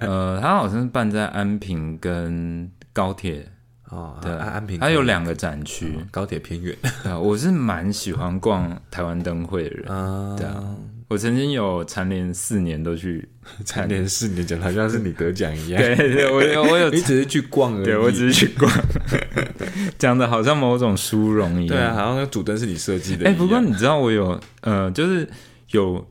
[0.00, 3.48] 呃，他好像是办在安平跟高铁
[3.90, 6.76] 啊，对，安平，它有两个展区，高铁偏远。
[7.22, 10.62] 我是蛮喜欢逛台湾灯会的人啊，对啊。
[11.08, 13.26] 我曾经有蝉联四年都去
[13.64, 15.82] 蝉联四年，讲好像是你得奖一样。
[15.82, 17.84] 对对，我有我有， 你只是去逛而已。
[17.86, 18.70] 对我只是去逛，
[19.96, 21.68] 讲的好像某种殊荣一样。
[21.68, 23.26] 对啊，好像那主灯是你设计的。
[23.26, 25.26] 哎，不过你知道我有呃，就是
[25.70, 26.06] 有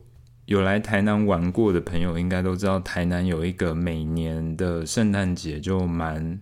[0.46, 6.40] 有来台南玩过的朋友，应该都知道台南有一个每年的圣诞节就蛮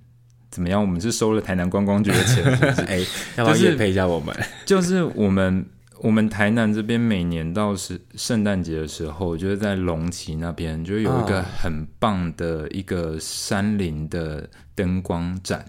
[0.56, 0.80] 怎么样。
[0.80, 2.42] 我们是收了台南观光局的钱，
[2.88, 3.04] 哎，
[3.36, 4.34] 要不要配一下我们？
[4.64, 5.66] 就是我们。
[6.00, 15.64] 我们台南这边每年到是圣诞节的时候，就是在龙旗那边，就有一个很棒的一个山林的灯光展，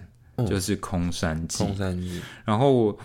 [0.46, 1.64] 就是空山记。
[1.64, 2.20] 空山记。
[2.44, 2.96] 然后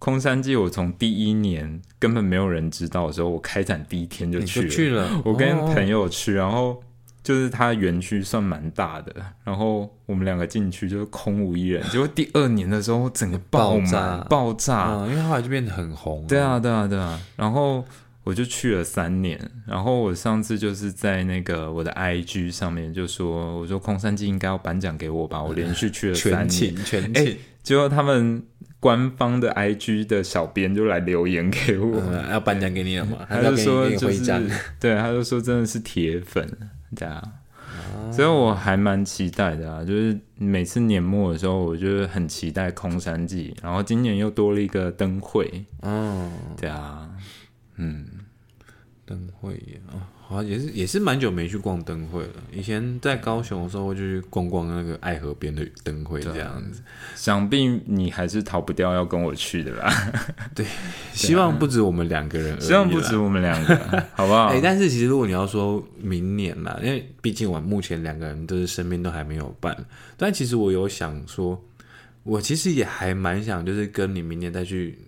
[0.00, 5.08] 空山记，我从第一年根本没有人知道的时候，我开展第一天就去了。
[5.24, 6.82] 我跟朋友去，然后。
[7.22, 9.14] 就是它园区算蛮大的，
[9.44, 11.82] 然后我们两个进去就是空无一人。
[11.88, 16.26] 结果第二年的时候，整个爆炸爆炸，因为后来就变得很红。
[16.26, 17.20] 对啊，对啊，对啊。
[17.36, 17.84] 然后
[18.24, 19.40] 我就去了三年。
[19.66, 25.40] 然后我上次就是在那个我的 IG 上面就说，我说空山鸡应该要颁奖给我吧。
[25.40, 27.38] 我连续去了三年，全勤。
[27.62, 28.42] 结果他们
[28.80, 33.18] 官方的 IG 的小编就来留言给我，要颁奖给你了嘛？
[33.28, 34.24] 他就说就是
[34.80, 36.44] 对，他就说真的是铁粉。
[36.94, 37.22] 对啊，
[38.12, 39.82] 所以我还蛮期待的啊！
[39.84, 45.64] 就是每次年末的时候，我就是很期待空山记，然后今年又多了一个灯会。
[45.80, 47.08] 哦，对啊，
[47.76, 48.06] 嗯，
[49.06, 50.11] 灯会啊。
[50.32, 52.34] 啊，也是也是蛮久没去逛灯会了。
[52.52, 56.82] 以前在高雄的时候，就去逛逛那个爱河边的灯会这样子。
[57.14, 60.12] 想必你还是逃不掉要跟我去的啦。
[60.54, 60.64] 对，
[61.12, 63.76] 希望不止我们两个人，希望不止我们两个，
[64.14, 64.46] 好不好？
[64.46, 69.76] 哎，但是其实如果你要说明年嘛，因为毕竟我目前两个人都是身边都还没有办。
[70.16, 71.62] 但其实我有想说，
[72.22, 74.98] 我其实也还蛮想，就是跟你明年再去。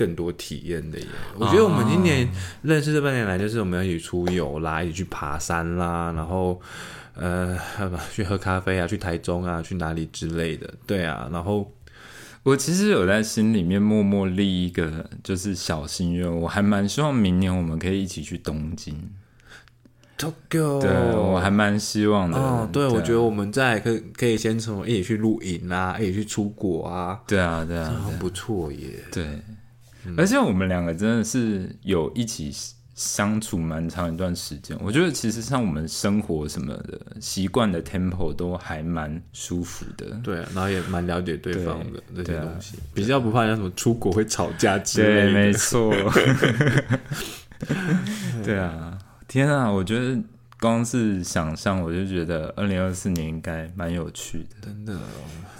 [0.00, 1.06] 更多体验的耶！
[1.38, 2.26] 我觉得我们今年
[2.62, 6.58] 认识这半年来，就是我们要一起出游啦，一起去爬山啦，然后
[7.14, 7.54] 呃，
[8.10, 10.72] 去喝咖啡啊，去台中啊，去哪里之类的。
[10.86, 11.70] 对啊，然后
[12.44, 18.96] 我其实有在心里面默默立一个就是小心愿，我还蛮希望明年我们可以一起去东京。
[20.16, 22.38] Tokyo，对我还蛮希望的。
[22.38, 27.18] 哦，对，我觉得我们在可可以先从一起去露营啊，一起去出国啊。
[27.26, 29.02] 对啊，对啊，很不错耶。
[29.10, 29.24] 对。
[30.16, 32.52] 而且我们两个真的是有一起
[32.94, 40.06] 相处蛮长一段时间，我觉得其实像我们生活什么的习惯的 tempo 都还蛮舒服的。
[40.22, 45.32] 对，然后也蛮了解对方的这些东西，比较不怕像什么出国会吵架之类的。
[45.32, 45.94] 没错。
[48.44, 50.18] 对啊，天啊，我觉得
[50.58, 54.98] 光是想象我就觉得二零二四年应该蛮有趣的，真的。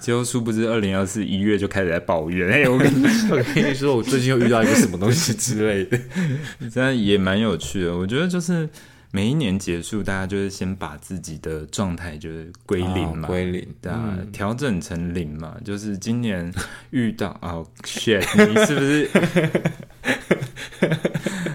[0.00, 5.98] 结果殊不知二零二四一月就开始在抱怨，哎，我跟你 我跟你说，我最近又遇到一个什么东西之类的，
[6.70, 7.96] 真的也蛮有趣的。
[7.96, 8.68] 我觉得就是
[9.12, 15.56] 每一年结束，大家就是先把自己的状态就是归零嘛，归零，对啊，调整成零嘛。
[15.64, 16.52] 就是今年
[16.90, 19.10] 遇到哦，shit，你是不是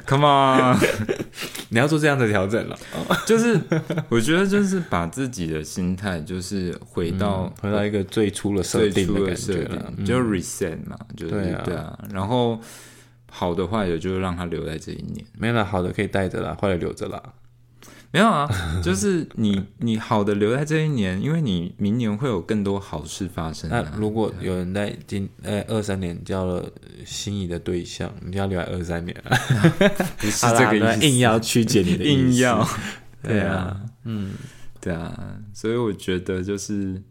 [0.06, 0.78] ？Come on，
[1.70, 2.78] 你要做这样的调整了，
[3.26, 3.60] 就是
[4.10, 12.60] 我觉得就是把自己的心态就是回到回到一个最初的设定的感觉，就 reset 嘛，就是对啊，然后
[13.32, 17.22] 好的坏的就让它留在这一年，没了好的可以带着啦，坏的留着啦。
[18.16, 18.48] 没有啊，
[18.82, 23.70] 就是你你好的留在这一年，因为你明年会有更多好事发生。
[23.70, 26.64] 那如果有人在今呃二三年交了
[27.06, 29.36] 心仪的对象，你要留在二三年啊？
[30.18, 32.66] 不是这个意思，硬要曲解你的硬要。
[33.22, 34.34] 对啊，嗯，
[34.80, 37.02] 对啊，所以我觉得就是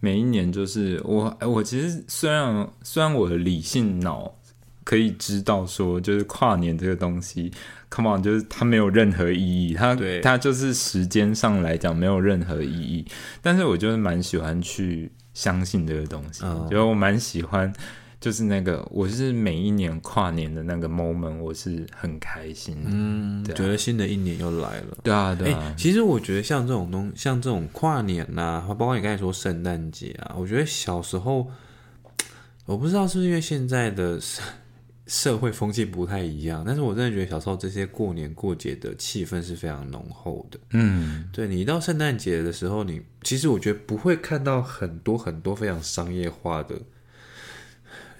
[0.00, 4.34] 每一年就是我我其实虽然虽然我的理性脑
[4.84, 7.52] 可以知道说就是跨年这个东西。
[7.94, 13.04] Come on，就是它没有任何意义，它它就是时间上来讲没有任何意义。
[13.42, 17.70] 但是我就是蛮喜欢去相信这个东西，就我蛮喜欢，
[18.18, 24.96] 就是那个我是每一年跨年的那个 moment，我是很开心，嗯，觉得新的一年又来了。
[25.02, 25.74] 对啊，对啊。
[25.76, 31.46] 其实我觉得像这种东，像这种跨年呐，包括你刚才说圣诞节啊，我觉得小时候，
[32.64, 34.18] 我不知道是不是因为现在的。
[35.06, 40.58] 社会风气不太一样，但是我真的觉得小时候这些过年过节的气氛是非常浓厚的。
[40.70, 46.76] 嗯，对你一到圣诞节的时候，你其实我觉得不会看到很多很多非常商业化的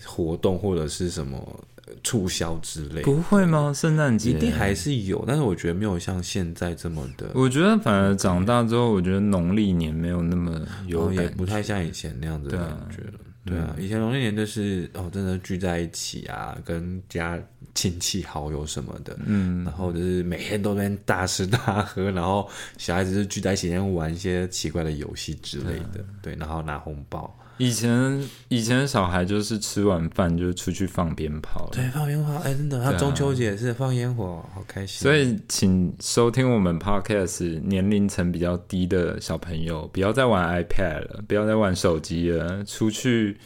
[0.04, 1.64] 活动或者是什么
[2.02, 3.02] 促销之类。
[3.02, 3.72] 不会吗？
[3.72, 7.30] 圣诞节一定还是有，但是我觉得没有像现在这么的。
[7.34, 13.20] 我觉得反而长大之后，我觉得农历年没有那么有，也不太像以前那样子的感觉了。
[13.44, 17.38] 对啊，以前农历年就是哦，真的聚在一起啊，跟家
[17.74, 27.36] 亲戚好友什么的，嗯，然后就是每天都在大吃大喝，然后小孩子就聚在一起，玩一些奇怪的游戏之类的，对，然后拿红包。
[27.62, 35.00] 以前以前小孩就是吃完饭就出去放鞭炮，对，放鞭炮，哎，真的，他中秋节是放烟火，好开心。
[35.00, 43.38] 所以，请收听我们 podcast 年龄层比较低的小朋友，不要再玩 iPad 了，不要再玩手机了，出去。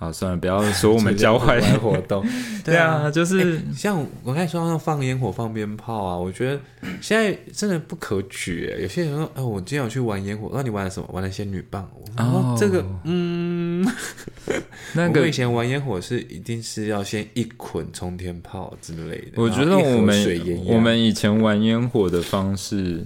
[0.00, 2.26] 好，算了，不要说我们教坏 活动。
[2.64, 6.58] 对啊，就是像我刚才说要放烟火、放鞭炮啊，我觉得
[7.02, 8.74] 现在真的不可取。
[8.80, 11.06] 有些人说：“哎，我今天有去玩烟火，那你玩了什么？
[11.12, 11.86] 玩了仙女棒。”
[12.16, 13.86] 哦，这个，嗯，
[14.96, 19.32] 那个以前玩烟火是一定是要先一捆冲天炮之类的。
[19.34, 23.04] 我觉得我们我们以前玩烟火的方式。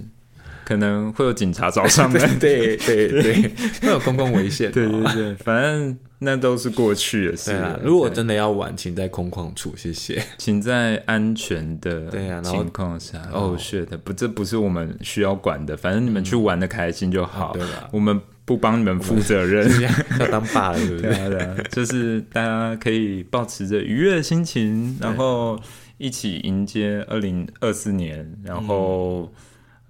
[0.63, 3.51] 可能会有警察找上门， 对对对，
[3.83, 4.71] 会有公共危险。
[4.71, 7.59] 对对对，反正那都是过去的事。
[7.83, 10.23] 如果真的要玩，请在空旷处，谢谢。
[10.37, 12.09] 请在安全的
[12.41, 13.21] 情况下。
[13.31, 15.75] 哦，是的，不，这不是我们需要管的。
[15.75, 17.89] 反正你们去玩的开心就好，对吧？
[17.91, 19.69] 我们不帮你们负责任，
[20.19, 21.63] 要当爸了，对不对？
[21.69, 25.59] 就是大家可以保持着愉悦的心情，然后
[25.97, 29.31] 一起迎接二零二四年，然后。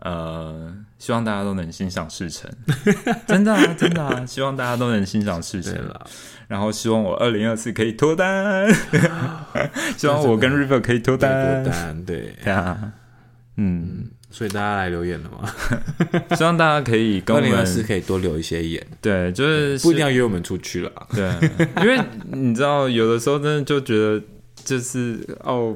[0.06, 2.48] 呃，希望大家都能心想事成，
[3.26, 5.74] 真的啊，真的啊，希望大家都能心想事成。
[5.74, 6.06] 了。
[6.48, 8.72] 然后希望我二零二四可以脱单，
[9.98, 12.94] 希望我跟 River 可以脱单，脱单，对，对啊，
[13.58, 15.52] 嗯，所以大家来留言了吗？
[16.38, 21.28] 希望大家可以跟我们二零二四可以多留一些言，对，就是不一定要约我们出去了，对，
[21.82, 22.00] 因为
[22.32, 24.22] 你知道，有的时候真的就觉得
[24.64, 25.76] 就是哦。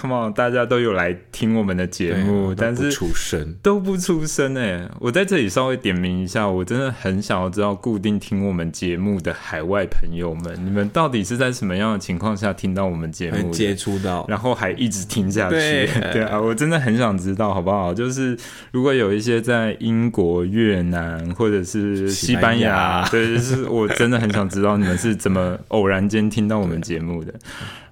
[0.00, 4.88] Come on，大家都有来听我们的节目，但是出声都不出声哎！
[5.00, 15.56] 我在这里稍微点名一下，我真的很想要知道固定听我们节目的海外朋友们，你们到底是在什么样的情况下听到我们节目，接触到，然后还一直听下去？
[16.12, 17.92] 对啊，我真的很想知道，好不好？
[17.92, 18.38] 就是
[18.70, 27.34] 如果有一些在英国、越南或者是西班牙，对，就是我真的很想知道你们是怎么偶然间听到我们节目的，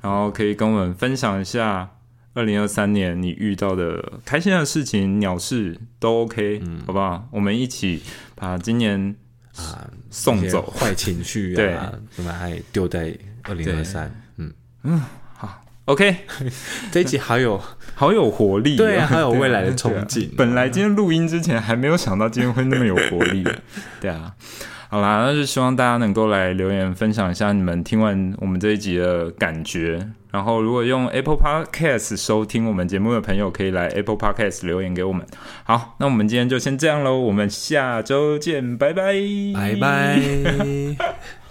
[0.01, 1.91] 然后可以跟我们分享一下。
[2.37, 7.27] 二零二三年你遇到的开心的事情、鸟事都 OK，好不好？
[7.33, 8.03] 我们一起
[8.35, 9.17] 把今年
[9.57, 11.75] 啊送走坏情绪啊，对，
[12.15, 14.15] 什么还丢在二零二三？
[14.37, 16.15] 嗯嗯，好，OK，
[16.93, 17.59] 这一集好有
[17.97, 20.29] 好有活力，对啊，还有未来的憧憬。
[20.37, 23.43] 本来今天录音之前还没有想到今天会那么有活力，
[23.99, 24.35] 对啊。
[24.89, 30.07] 好啦，那就希望大家能够来留言分享一下你们听完我们这一集的感觉。
[30.37, 35.27] 然后如果用 Apple Podcast 收听我们节目的朋友，可以来 Apple Podcast 留言给我们。
[35.65, 39.15] 好，那我们今天就先这样喽，我们下周见，拜拜，
[39.55, 41.46] 拜拜。